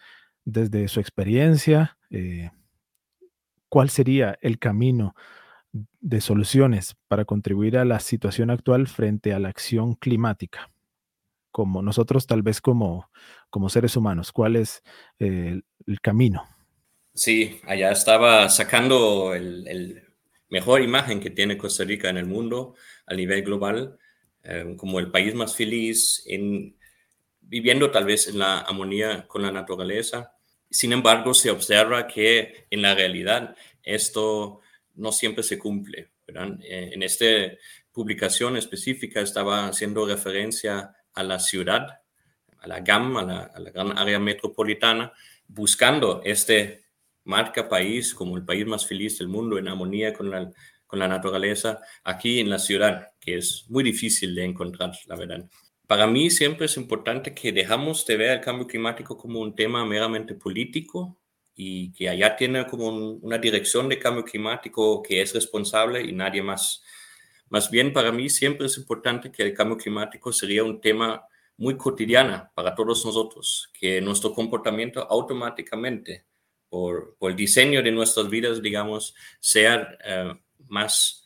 Desde 0.44 0.88
su 0.88 1.00
experiencia, 1.00 1.98
eh, 2.10 2.50
¿cuál 3.70 3.90
sería 3.90 4.38
el 4.42 4.60
camino 4.60 5.16
de 6.02 6.22
soluciones 6.22 6.96
para 7.08 7.26
contribuir 7.26 7.78
a 7.78 7.86
la 7.86 8.00
situación 8.00 8.50
actual 8.50 8.88
frente 8.88 9.34
a 9.34 9.40
la 9.40 9.50
acción 9.50 9.94
climática? 9.94 10.72
como 11.52 11.82
nosotros 11.82 12.28
tal 12.28 12.42
vez 12.42 12.62
como, 12.62 13.10
como 13.50 13.70
seres 13.70 13.96
humanos? 13.96 14.32
¿Cuál 14.32 14.56
es 14.56 14.84
eh, 15.20 15.62
el 15.88 16.02
camino? 16.02 16.44
Sí, 17.14 17.60
allá 17.66 17.92
estaba 17.92 18.48
sacando 18.50 19.34
el, 19.34 20.04
mejor 20.50 20.82
imagen 20.82 21.20
que 21.20 21.30
tiene 21.30 21.58
Costa 21.58 21.84
Rica 21.84 22.10
en 22.10 22.18
el 22.18 22.26
mundo 22.26 22.76
a 23.06 23.14
nivel 23.14 23.44
global, 23.44 23.98
eh, 24.44 24.76
como 24.78 25.00
el 25.00 25.12
país 25.12 25.36
más 25.36 25.56
feliz, 25.56 26.24
en, 26.26 26.76
viviendo 27.42 27.92
tal 27.92 28.06
vez 28.06 28.28
en 28.28 28.40
la 28.40 28.60
armonía 28.60 29.28
con 29.28 29.42
la 29.42 29.52
naturaleza. 29.52 30.34
Sin 30.70 30.94
embargo, 30.94 31.34
se 31.34 31.50
observa 31.50 32.08
que 32.08 32.68
en 32.70 32.82
la 32.82 32.94
realidad 32.94 33.56
esto 33.84 34.62
no 34.96 35.12
siempre 35.12 35.44
se 35.44 35.58
cumple. 35.58 36.10
Eh, 36.28 36.92
en 36.94 37.04
esta 37.04 37.26
publicación 37.92 38.56
específica 38.58 39.22
estaba 39.22 39.68
haciendo 39.68 40.06
referencia 40.06 40.96
a 41.14 41.24
la 41.24 41.40
ciudad, 41.40 42.02
a 42.60 42.68
la 42.68 42.82
GAM, 42.82 43.18
a 43.18 43.24
la, 43.24 43.72
gran 43.72 43.98
área 43.98 44.20
metropolitana, 44.20 45.12
buscando 45.48 46.22
este 46.24 46.84
marca 47.24 47.68
país 47.68 48.14
como 48.14 48.38
el 48.38 48.46
país 48.46 48.66
más 48.66 48.86
feliz 48.86 49.18
del 49.18 49.28
mundo 49.28 49.58
en 49.58 49.68
armonía 49.68 50.14
con 50.14 50.30
la, 50.30 50.52
con 50.86 51.00
la 51.00 51.08
naturaleza 51.08 51.80
aquí 52.04 52.40
en 52.40 52.50
la 52.50 52.60
ciudad, 52.60 53.10
que 53.20 53.38
es 53.38 53.66
muy 53.70 53.84
difícil 53.84 54.36
de 54.36 54.46
encontrar, 54.46 54.92
la 55.08 55.16
verdad. 55.16 55.50
Para 55.90 56.06
mí 56.06 56.30
siempre 56.30 56.68
es 56.68 56.78
importante 56.78 57.34
que 57.34 57.52
dejamos 57.52 58.06
de 58.06 58.16
ver 58.16 58.30
el 58.30 58.42
cambio 58.42 58.68
climático 58.68 59.18
como 59.18 59.40
un 59.40 59.56
tema 59.56 59.84
meramente 59.88 60.36
político 60.36 61.18
y 61.56 61.92
que 61.94 62.08
allá 62.08 62.36
tiene 62.36 62.68
como 62.68 62.90
una 62.90 63.40
dirección 63.40 63.90
de 63.90 63.98
cambio 63.98 64.24
climático 64.24 65.02
que 65.02 65.20
es 65.20 65.34
responsable 65.34 66.04
y 66.04 66.12
nadie 66.12 66.44
más. 66.44 66.84
Más 67.50 67.72
bien, 67.72 67.92
para 67.92 68.12
mí 68.12 68.30
siempre 68.30 68.68
es 68.68 68.78
importante 68.78 69.32
que 69.32 69.42
el 69.42 69.56
cambio 69.56 69.78
climático 69.78 70.32
sería 70.32 70.64
un 70.64 70.80
tema 70.80 71.26
muy 71.58 71.76
cotidiano 71.76 72.52
para 72.54 72.76
todos 72.76 73.04
nosotros, 73.04 73.72
que 73.74 74.00
nuestro 74.00 74.32
comportamiento 74.32 75.08
automáticamente, 75.10 76.28
por, 76.70 77.18
el 77.22 77.36
diseño 77.36 77.82
de 77.82 77.92
nuestras 77.92 78.30
vidas, 78.30 78.62
digamos, 78.62 79.16
sea 79.40 79.98
eh, 80.06 80.40
más 80.68 81.26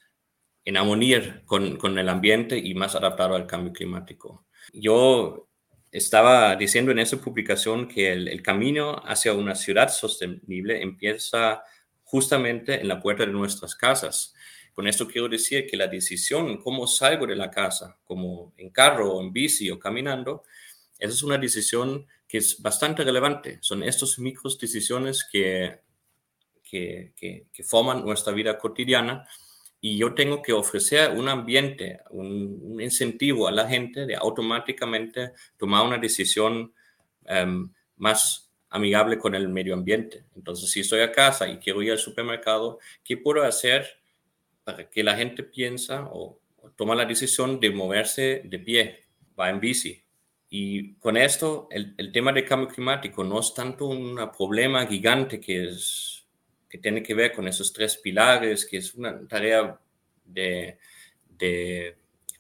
en 0.63 0.78
armonía 0.78 1.43
con, 1.43 1.76
con, 1.76 1.99
el 1.99 2.08
ambiente 2.08 2.58
y 2.58 2.73
más 2.73 2.95
adaptado 2.95 3.36
al 3.36 3.45
cambio 3.45 3.73
climático. 3.73 4.45
Yo 4.71 5.47
estaba 5.91 6.56
diciendo 6.56 6.91
en 6.91 6.99
esa 6.99 7.17
publicación 7.17 7.88
que 7.88 8.13
el, 8.13 8.41
camino 8.41 9.02
hacia 9.06 9.34
una 9.34 9.56
ciudad 9.56 9.89
sostenible 9.89 10.82
empieza 10.82 11.63
justamente 12.04 12.80
en 12.80 12.88
la 12.88 12.99
puerta 12.99 13.26
de 13.26 13.32
nuestras 13.32 13.76
casas 13.76 14.34
con 14.73 14.88
esto 14.88 15.08
quiero 15.08 15.30
decir 15.30 15.67
que 15.67 15.78
la 15.78 15.88
decisión 15.88 16.58
cómo 16.58 16.88
salgo 16.88 17.28
de 17.28 17.36
la 17.36 17.52
casa, 17.52 17.97
como 18.04 18.54
en 18.58 18.71
carro 18.71 19.13
o 19.13 19.21
en 19.21 19.32
bici 19.32 19.69
o 19.69 19.80
caminando, 19.80 20.43
esa 20.97 21.13
es 21.13 21.23
una 21.23 21.38
decisión 21.38 22.08
que 22.28 22.39
es 22.39 22.60
bastante 22.60 23.04
relevante. 23.04 23.60
Son 23.62 23.84
estas 23.84 24.17
micro 24.17 24.49
decisiones 24.60 25.28
que, 25.32 25.82
que, 26.63 27.13
que, 27.15 27.63
forman 27.63 28.04
nuestra 28.04 28.34
vida 28.34 28.58
cotidiana 28.58 29.28
y 29.86 29.98
yo 29.98 30.13
tengo 30.13 30.41
que 30.41 30.54
ofrecer 30.54 31.12
un 31.12 31.28
ambiente, 31.28 32.00
un, 32.12 32.80
incentivo 32.80 33.50
a 33.50 33.52
la 33.52 33.67
gente 33.67 34.06
de 34.06 34.15
automáticamente 34.15 35.34
tomar 35.58 35.86
una 35.86 35.98
decisión 35.98 36.74
em, 37.26 37.69
más 37.98 38.50
amigable 38.69 39.17
con 39.17 39.36
el 39.36 39.50
medio 39.50 39.74
ambiente. 39.74 40.24
Entonces, 40.38 40.72
si 40.72 40.80
estoy 40.80 41.02
a 41.02 41.12
casa 41.12 41.50
y 41.50 41.58
quiero 41.58 41.82
ir 41.82 41.91
al 41.91 42.00
supermercado, 42.00 42.80
¿qué 43.04 43.17
puedo 43.17 43.43
hacer 43.43 43.86
para 44.63 44.89
que 44.89 45.04
la 45.04 45.17
gente 45.17 45.43
piensa 45.43 46.08
o, 46.13 46.39
toma 46.78 46.96
la 46.96 47.04
decisión 47.04 47.60
de 47.60 47.69
moverse 47.69 48.41
de 48.46 48.60
pie, 48.60 49.04
va 49.38 49.50
en 49.50 49.60
bici. 49.60 50.02
Y 50.50 50.93
con 50.93 51.17
esto, 51.17 51.67
el, 51.69 51.93
el 51.98 52.13
tema 52.13 52.32
del 52.32 52.46
cambio 52.46 52.69
climático 52.69 53.22
no 53.26 53.41
es 53.41 53.54
tanto 53.54 53.88
un 53.88 54.17
problema 54.38 54.86
gigante 54.86 55.41
que 55.41 55.65
es 55.65 56.23
que 56.74 56.80
tiene 56.80 57.04
que 57.04 57.14
ver 57.14 57.34
con 57.34 57.48
esos 57.48 57.72
tres 57.72 57.98
pilares, 57.98 58.66
que 58.66 58.78
es 58.78 58.96
una 58.96 59.28
tarea 59.28 59.80
de, 60.26 60.80
de, 61.30 61.96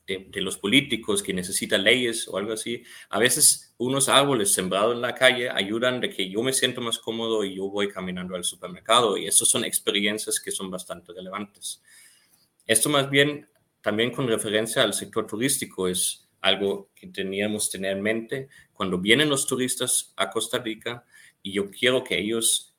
de, 0.07 0.41
los 0.41 0.57
políticos 0.57 1.21
que 1.21 1.35
necesitan 1.35 1.83
leyes 1.83 2.27
o 2.27 2.37
algo 2.39 2.53
así. 2.53 2.83
A 3.11 3.19
veces 3.19 3.75
unos 3.77 4.09
árboles 4.09 4.51
sembrados 4.51 4.95
en 4.95 5.01
la 5.01 5.13
calle 5.13 5.51
ayudan 5.51 6.01
de 6.01 6.09
que 6.09 6.31
yo 6.31 6.41
me 6.41 6.51
siento 6.51 6.81
más 6.81 6.97
cómodo 6.97 7.43
y 7.43 7.57
yo 7.57 7.69
voy 7.69 7.89
caminando 7.89 8.35
al 8.35 8.43
supermercado 8.43 9.19
y 9.19 9.27
esas 9.27 9.47
son 9.47 9.65
experiencias 9.65 10.39
que 10.39 10.49
son 10.49 10.71
bastante 10.71 11.13
relevantes. 11.13 11.83
Esto 12.65 12.89
más 12.89 13.11
bien 13.11 13.47
también 13.81 14.09
con 14.09 14.27
referencia 14.27 14.81
al 14.81 14.95
sector 14.95 15.27
turístico 15.27 15.87
es 15.87 16.27
algo 16.41 16.89
que 16.95 17.05
teníamos 17.05 17.69
tener 17.69 17.97
en 17.97 18.01
mente 18.01 18.49
cuando 18.73 18.97
vienen 18.97 19.29
los 19.29 19.45
turistas 19.45 20.11
a 20.15 20.31
Costa 20.31 20.57
Rica 20.57 21.05
y 21.43 21.51
yo 21.51 21.69
quiero 21.69 22.03
que 22.03 22.17
ellos 22.17 22.72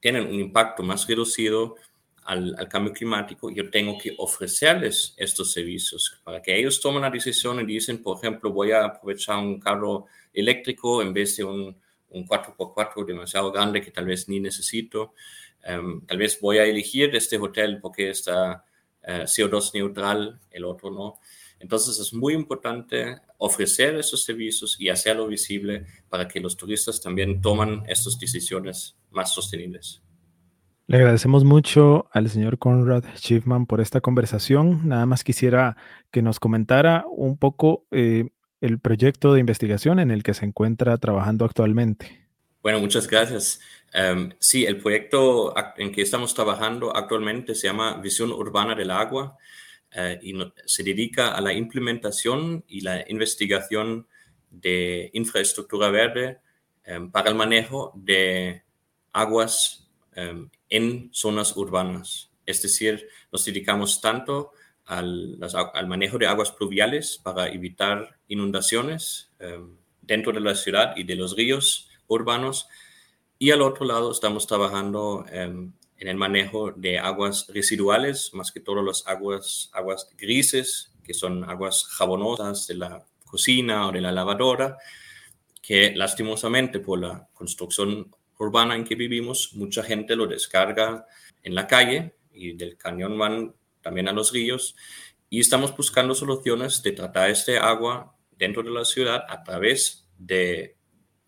tienen 0.00 0.26
un 0.26 0.34
impacto 0.34 0.82
más 0.82 1.06
reducido 1.06 1.76
al, 2.24 2.68
cambio 2.68 2.92
climático, 2.92 3.50
yo 3.50 3.70
tengo 3.70 3.96
que 3.96 4.14
ofrecerles 4.18 5.14
estos 5.16 5.50
servicios 5.50 6.20
para 6.22 6.42
que 6.42 6.58
ellos 6.58 6.78
tomen 6.78 7.00
la 7.00 7.10
decisión 7.10 7.58
y 7.60 7.64
dicen, 7.64 8.02
por 8.02 8.18
ejemplo, 8.18 8.52
voy 8.52 8.72
a 8.72 8.84
aprovechar 8.84 9.38
un 9.38 9.58
carro 9.58 10.04
eléctrico 10.34 11.00
en 11.00 11.14
vez 11.14 11.38
de 11.38 11.44
un, 11.44 11.74
un 12.10 12.26
4x4 12.26 13.06
demasiado 13.06 13.50
grande 13.50 13.80
que 13.80 13.90
tal 13.90 14.04
vez 14.04 14.28
ni 14.28 14.40
necesito. 14.40 15.14
Em, 15.62 16.04
tal 16.06 16.18
vez 16.18 16.38
voy 16.40 16.58
a 16.58 16.64
elegir 16.64 17.16
este 17.16 17.38
hotel 17.38 17.78
porque 17.80 18.10
está 18.10 18.62
eh, 19.02 19.22
CO2 19.24 19.72
neutral, 19.72 20.38
el 20.50 20.64
otro 20.64 20.90
no. 20.90 21.18
Entonces 21.60 21.98
es 21.98 22.12
muy 22.12 22.34
importante 22.34 23.16
ofrecer 23.36 23.96
esos 23.96 24.24
servicios 24.24 24.76
y 24.78 24.88
hacerlo 24.88 25.26
visible 25.26 25.86
para 26.08 26.28
que 26.28 26.40
los 26.40 26.56
turistas 26.56 27.00
también 27.00 27.40
toman 27.40 27.82
estas 27.88 28.18
decisiones 28.18 28.96
más 29.10 29.32
sostenibles. 29.32 30.02
Le 30.86 30.96
agradecemos 30.96 31.44
mucho 31.44 32.08
al 32.12 32.30
señor 32.30 32.58
Conrad 32.58 33.04
Schiffman 33.16 33.66
por 33.66 33.80
esta 33.80 34.00
conversación. 34.00 34.88
Nada 34.88 35.04
más 35.04 35.22
quisiera 35.22 35.76
que 36.10 36.22
nos 36.22 36.40
comentara 36.40 37.04
un 37.10 37.36
poco 37.36 37.86
eh, 37.90 38.30
el 38.62 38.78
proyecto 38.78 39.34
de 39.34 39.40
investigación 39.40 39.98
en 39.98 40.10
el 40.10 40.22
que 40.22 40.32
se 40.32 40.46
encuentra 40.46 40.96
trabajando 40.96 41.44
actualmente. 41.44 42.28
Bueno, 42.62 42.80
muchas 42.80 43.06
gracias. 43.06 43.60
Em, 43.92 44.30
sí, 44.38 44.64
el 44.64 44.78
proyecto 44.78 45.54
en 45.76 45.92
que 45.92 46.02
estamos 46.02 46.34
trabajando 46.34 46.94
actualmente 46.96 47.54
se 47.54 47.66
llama 47.68 48.00
Visión 48.00 48.32
Urbana 48.32 48.74
del 48.74 48.90
Agua. 48.90 49.36
Eh, 49.92 50.18
y 50.22 50.34
se 50.66 50.82
dedica 50.82 51.32
a 51.32 51.40
la 51.40 51.52
implementación 51.52 52.64
y 52.68 52.82
la 52.82 53.04
investigación 53.08 54.06
de 54.50 55.10
infraestructura 55.14 55.90
verde 55.90 56.40
em, 56.84 57.10
para 57.10 57.30
el 57.30 57.34
manejo 57.34 57.92
de 57.94 58.62
aguas 59.12 59.88
em, 60.14 60.50
en 60.68 61.08
zonas 61.12 61.56
urbanas. 61.56 62.30
Es 62.44 62.62
decir, 62.62 63.08
nos 63.32 63.44
dedicamos 63.44 64.00
tanto 64.00 64.52
al, 64.84 65.38
al, 65.74 65.86
manejo 65.86 66.18
de 66.18 66.26
aguas 66.26 66.50
pluviales 66.50 67.18
para 67.22 67.48
evitar 67.48 68.18
inundaciones 68.28 69.30
em, 69.38 69.76
dentro 70.02 70.32
de 70.32 70.40
la 70.40 70.54
ciudad 70.54 70.96
y 70.96 71.04
de 71.04 71.16
los 71.16 71.36
ríos 71.36 71.88
urbanos. 72.08 72.68
Y 73.38 73.52
al 73.52 73.62
otro 73.62 73.86
lado 73.86 74.10
estamos 74.12 74.46
trabajando 74.46 75.24
en 75.30 75.77
el 76.06 76.16
manejo 76.16 76.70
de 76.70 76.98
aguas 76.98 77.48
residuales, 77.48 78.30
más 78.32 78.52
que 78.52 78.60
todo 78.60 78.82
las 78.82 79.04
aguas, 79.06 79.68
aguas 79.72 80.08
grises, 80.16 80.92
que 81.02 81.12
son 81.12 81.42
aguas 81.50 81.84
jabonosas 81.84 82.68
de 82.68 82.74
la 82.74 83.04
cocina 83.24 83.88
o 83.88 83.92
de 83.92 84.00
la 84.00 84.12
lavadora, 84.12 84.78
que 85.60 85.92
lastimosamente 85.96 86.78
por 86.78 87.00
la 87.00 87.28
construcción 87.34 88.14
urbana 88.38 88.76
en 88.76 88.84
que 88.84 88.94
vivimos, 88.94 89.54
mucha 89.54 89.82
gente 89.82 90.14
lo 90.14 90.26
descarga 90.26 91.04
en 91.42 91.54
la 91.56 91.66
calle 91.66 92.14
y 92.32 92.52
del 92.52 92.76
cañón 92.76 93.18
van 93.18 93.54
también 93.82 94.08
a 94.08 94.12
los 94.12 94.32
ríos 94.32 94.76
y 95.28 95.40
estamos 95.40 95.76
buscando 95.76 96.14
soluciones 96.14 96.82
de 96.82 96.92
tratar 96.92 97.30
este 97.30 97.58
agua 97.58 98.14
dentro 98.36 98.62
de 98.62 98.70
la 98.70 98.84
ciudad 98.84 99.24
a 99.28 99.42
través 99.42 100.08
de 100.16 100.76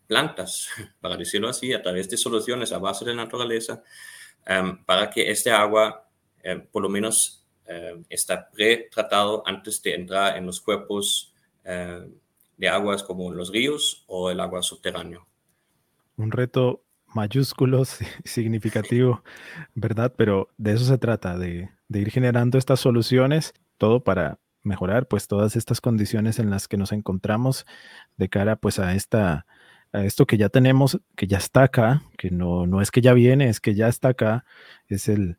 plantas, 0.07 0.69
para 1.01 1.17
decirlo 1.17 1.49
así, 1.49 1.73
a 1.73 1.83
través 1.83 2.09
de 2.09 2.17
soluciones 2.17 2.73
a 2.73 2.79
base 2.79 3.05
de 3.05 3.15
naturaleza 3.15 3.83
Em, 4.47 4.77
para 4.85 5.11
que 5.11 5.31
este 5.31 5.51
agua 5.51 6.07
em, 6.43 6.61
por 6.61 6.83
lo 6.83 6.89
menos 6.89 7.47
em, 7.67 8.05
está 8.09 8.51
pretratado 8.51 9.43
antes 9.47 9.83
de 9.83 9.95
entrar 9.95 10.37
en 10.37 10.47
los 10.47 10.61
cuerpos 10.61 11.29
de 12.57 12.69
aguas 12.69 13.05
como 13.05 13.31
los 13.33 13.53
ríos 13.53 14.03
o 14.09 14.31
el 14.31 14.41
agua 14.41 14.63
subterráneo. 14.63 15.27
Un 16.17 16.33
reto 16.33 16.83
mayúsculo, 17.15 17.85
significativo, 18.25 19.23
¿verdad? 19.75 20.13
Pero 20.17 20.49
de 20.57 20.73
eso 20.73 20.85
se 20.85 20.99
trata, 20.99 21.39
de, 21.39 21.71
de 21.89 22.01
ir 22.01 22.11
generando 22.11 22.59
estas 22.59 22.81
soluciones, 22.81 23.55
todo 23.79 24.03
para 24.03 24.39
mejorar 24.63 25.07
pues 25.09 25.27
todas 25.27 25.57
estas 25.57 25.81
condiciones 25.81 26.39
en 26.39 26.51
las 26.51 26.69
que 26.69 26.77
nos 26.77 26.93
encontramos 26.93 27.67
de 28.17 28.29
cara 28.29 28.57
pues 28.57 28.79
a 28.79 28.95
esta 28.95 29.47
a 29.93 30.05
esto 30.05 30.27
que 30.27 30.37
ya 30.37 30.49
tenemos, 30.49 31.01
que 31.17 31.27
ya 31.27 31.39
está 31.39 31.65
acá, 31.65 32.03
que 32.17 32.31
no, 32.31 32.67
no 32.67 32.81
es 32.81 32.91
que 32.91 33.01
ya 33.01 33.13
viene, 33.13 33.49
es 33.49 33.61
que 33.61 33.75
ya 33.75 33.89
está 33.89 34.09
acá, 34.09 34.45
es 34.89 35.09
el, 35.09 35.37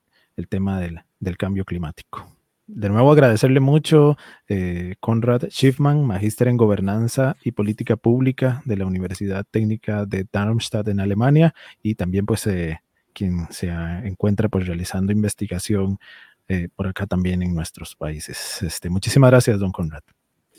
tema 0.50 0.80
del, 0.80 1.38
cambio 1.38 1.66
climático. 1.66 2.28
De 2.66 2.90
nuevo 2.90 3.12
agradecerle 3.12 3.60
mucho, 3.60 4.18
eh, 4.48 4.96
Conrad 5.00 5.50
Schiffman, 5.50 6.06
magíster 6.06 6.48
en 6.48 6.58
gobernanza 6.58 7.36
y 7.44 7.52
política 7.52 7.96
pública 7.96 8.62
de 8.66 8.78
la 8.78 8.86
Universidad 8.86 9.46
Técnica 9.50 10.06
de 10.06 10.26
Darmstadt 10.32 10.88
en 10.88 11.00
Alemania 11.00 11.54
y 11.84 11.96
también 11.96 12.26
pues 12.26 12.48
eh, 12.48 12.82
quien 13.14 13.46
se 13.52 13.70
encuentra 13.70 14.50
pues 14.50 14.68
realizando 14.68 15.12
investigación 15.12 16.00
eh, 16.48 16.70
por 16.76 16.88
acá 16.88 17.06
también 17.06 17.44
en 17.44 17.54
nuestros 17.54 17.96
países. 17.96 18.64
Este, 18.64 18.90
muchísimas 18.90 19.32
gracias, 19.32 19.60
don 19.60 19.72
Conrad. 19.72 20.02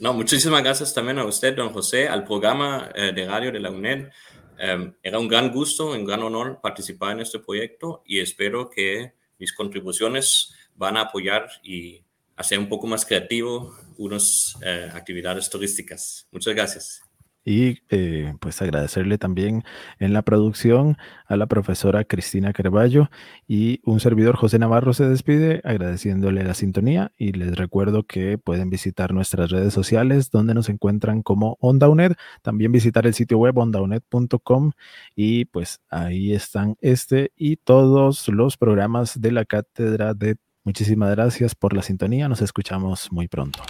No, 0.02 0.12
muchísimas 0.12 0.64
gracias 0.64 0.92
también 0.92 1.20
a 1.20 1.24
usted, 1.24 1.54
don 1.54 1.72
José, 1.72 2.08
al 2.08 2.24
programa 2.24 2.90
eh, 2.92 3.12
de 3.14 3.24
radio 3.24 3.52
de 3.52 3.60
la 3.60 3.70
UNED. 3.70 4.10
Em, 4.58 4.92
era 5.00 5.20
un 5.20 5.28
gran 5.28 5.52
gusto, 5.52 5.92
un 5.92 6.04
gran 6.04 6.24
honor 6.24 6.58
participar 6.60 7.12
en 7.12 7.20
este 7.20 7.38
proyecto 7.38 8.02
y 8.04 8.18
espero 8.18 8.68
que 8.68 9.12
mis 9.38 9.52
contribuciones 9.52 10.56
van 10.74 10.96
a 10.96 11.02
apoyar 11.02 11.48
y 11.62 12.02
hacer 12.34 12.58
un 12.58 12.68
poco 12.68 12.88
más 12.88 13.06
creativo 13.06 13.76
unas 13.96 14.58
eh, 14.64 14.90
actividades 14.92 15.48
turísticas. 15.48 16.26
Muchas 16.32 16.52
gracias 16.52 17.02
y 17.44 17.78
eh, 17.90 18.34
pues 18.40 18.60
agradecerle 18.62 19.18
también 19.18 19.64
en 19.98 20.12
la 20.12 20.22
producción 20.22 20.96
a 21.26 21.36
la 21.36 21.46
profesora 21.46 22.04
Cristina 22.04 22.52
Carballo 22.52 23.10
y 23.48 23.80
un 23.84 24.00
servidor 24.00 24.36
José 24.36 24.58
Navarro 24.58 24.92
se 24.92 25.08
despide 25.08 25.60
agradeciéndole 25.64 26.44
la 26.44 26.54
sintonía 26.54 27.12
y 27.16 27.32
les 27.32 27.56
recuerdo 27.56 28.04
que 28.04 28.38
pueden 28.38 28.70
visitar 28.70 29.12
nuestras 29.12 29.50
redes 29.50 29.74
sociales 29.74 30.30
donde 30.30 30.54
nos 30.54 30.68
encuentran 30.68 31.22
como 31.22 31.56
Onda 31.60 31.88
UNED, 31.88 32.12
también 32.42 32.72
visitar 32.72 33.06
el 33.06 33.14
sitio 33.14 33.38
web 33.38 33.58
ondauned.com 33.58 34.72
y 35.16 35.46
pues 35.46 35.80
ahí 35.90 36.32
están 36.32 36.76
este 36.80 37.32
y 37.36 37.56
todos 37.56 38.28
los 38.28 38.56
programas 38.56 39.20
de 39.20 39.32
la 39.32 39.44
cátedra 39.44 40.14
de 40.14 40.36
Muchísimas 40.64 41.10
gracias 41.10 41.56
por 41.56 41.74
la 41.74 41.82
sintonía, 41.82 42.28
nos 42.28 42.40
escuchamos 42.40 43.10
muy 43.10 43.26
pronto. 43.26 43.64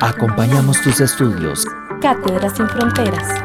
Acompañamos 0.00 0.80
tus 0.80 1.00
estudios. 1.00 1.64
Cátedras 2.00 2.52
sin 2.56 2.68
Fronteras. 2.68 3.42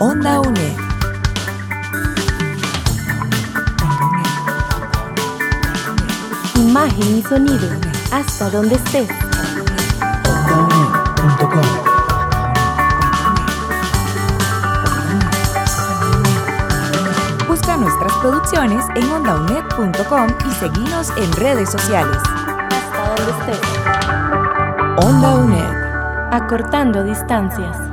Onda 0.00 0.40
UNED. 0.40 0.76
Imagen 6.56 7.18
y 7.18 7.22
sonido. 7.22 7.68
Hasta 8.10 8.50
donde 8.50 8.74
estés. 8.74 9.08
OndaUNED.com 10.28 11.81
nuestras 17.82 18.12
producciones 18.18 18.84
en 18.94 19.10
ondaunet.com 19.10 20.28
y 20.48 20.52
seguimos 20.52 21.10
en 21.16 21.32
redes 21.32 21.68
sociales. 21.70 22.16
Hasta 22.70 23.14
donde 23.16 23.52
estés. 23.52 25.04
Onda 25.04 25.34
UNED. 25.34 26.32
Acortando 26.32 27.02
distancias. 27.02 27.91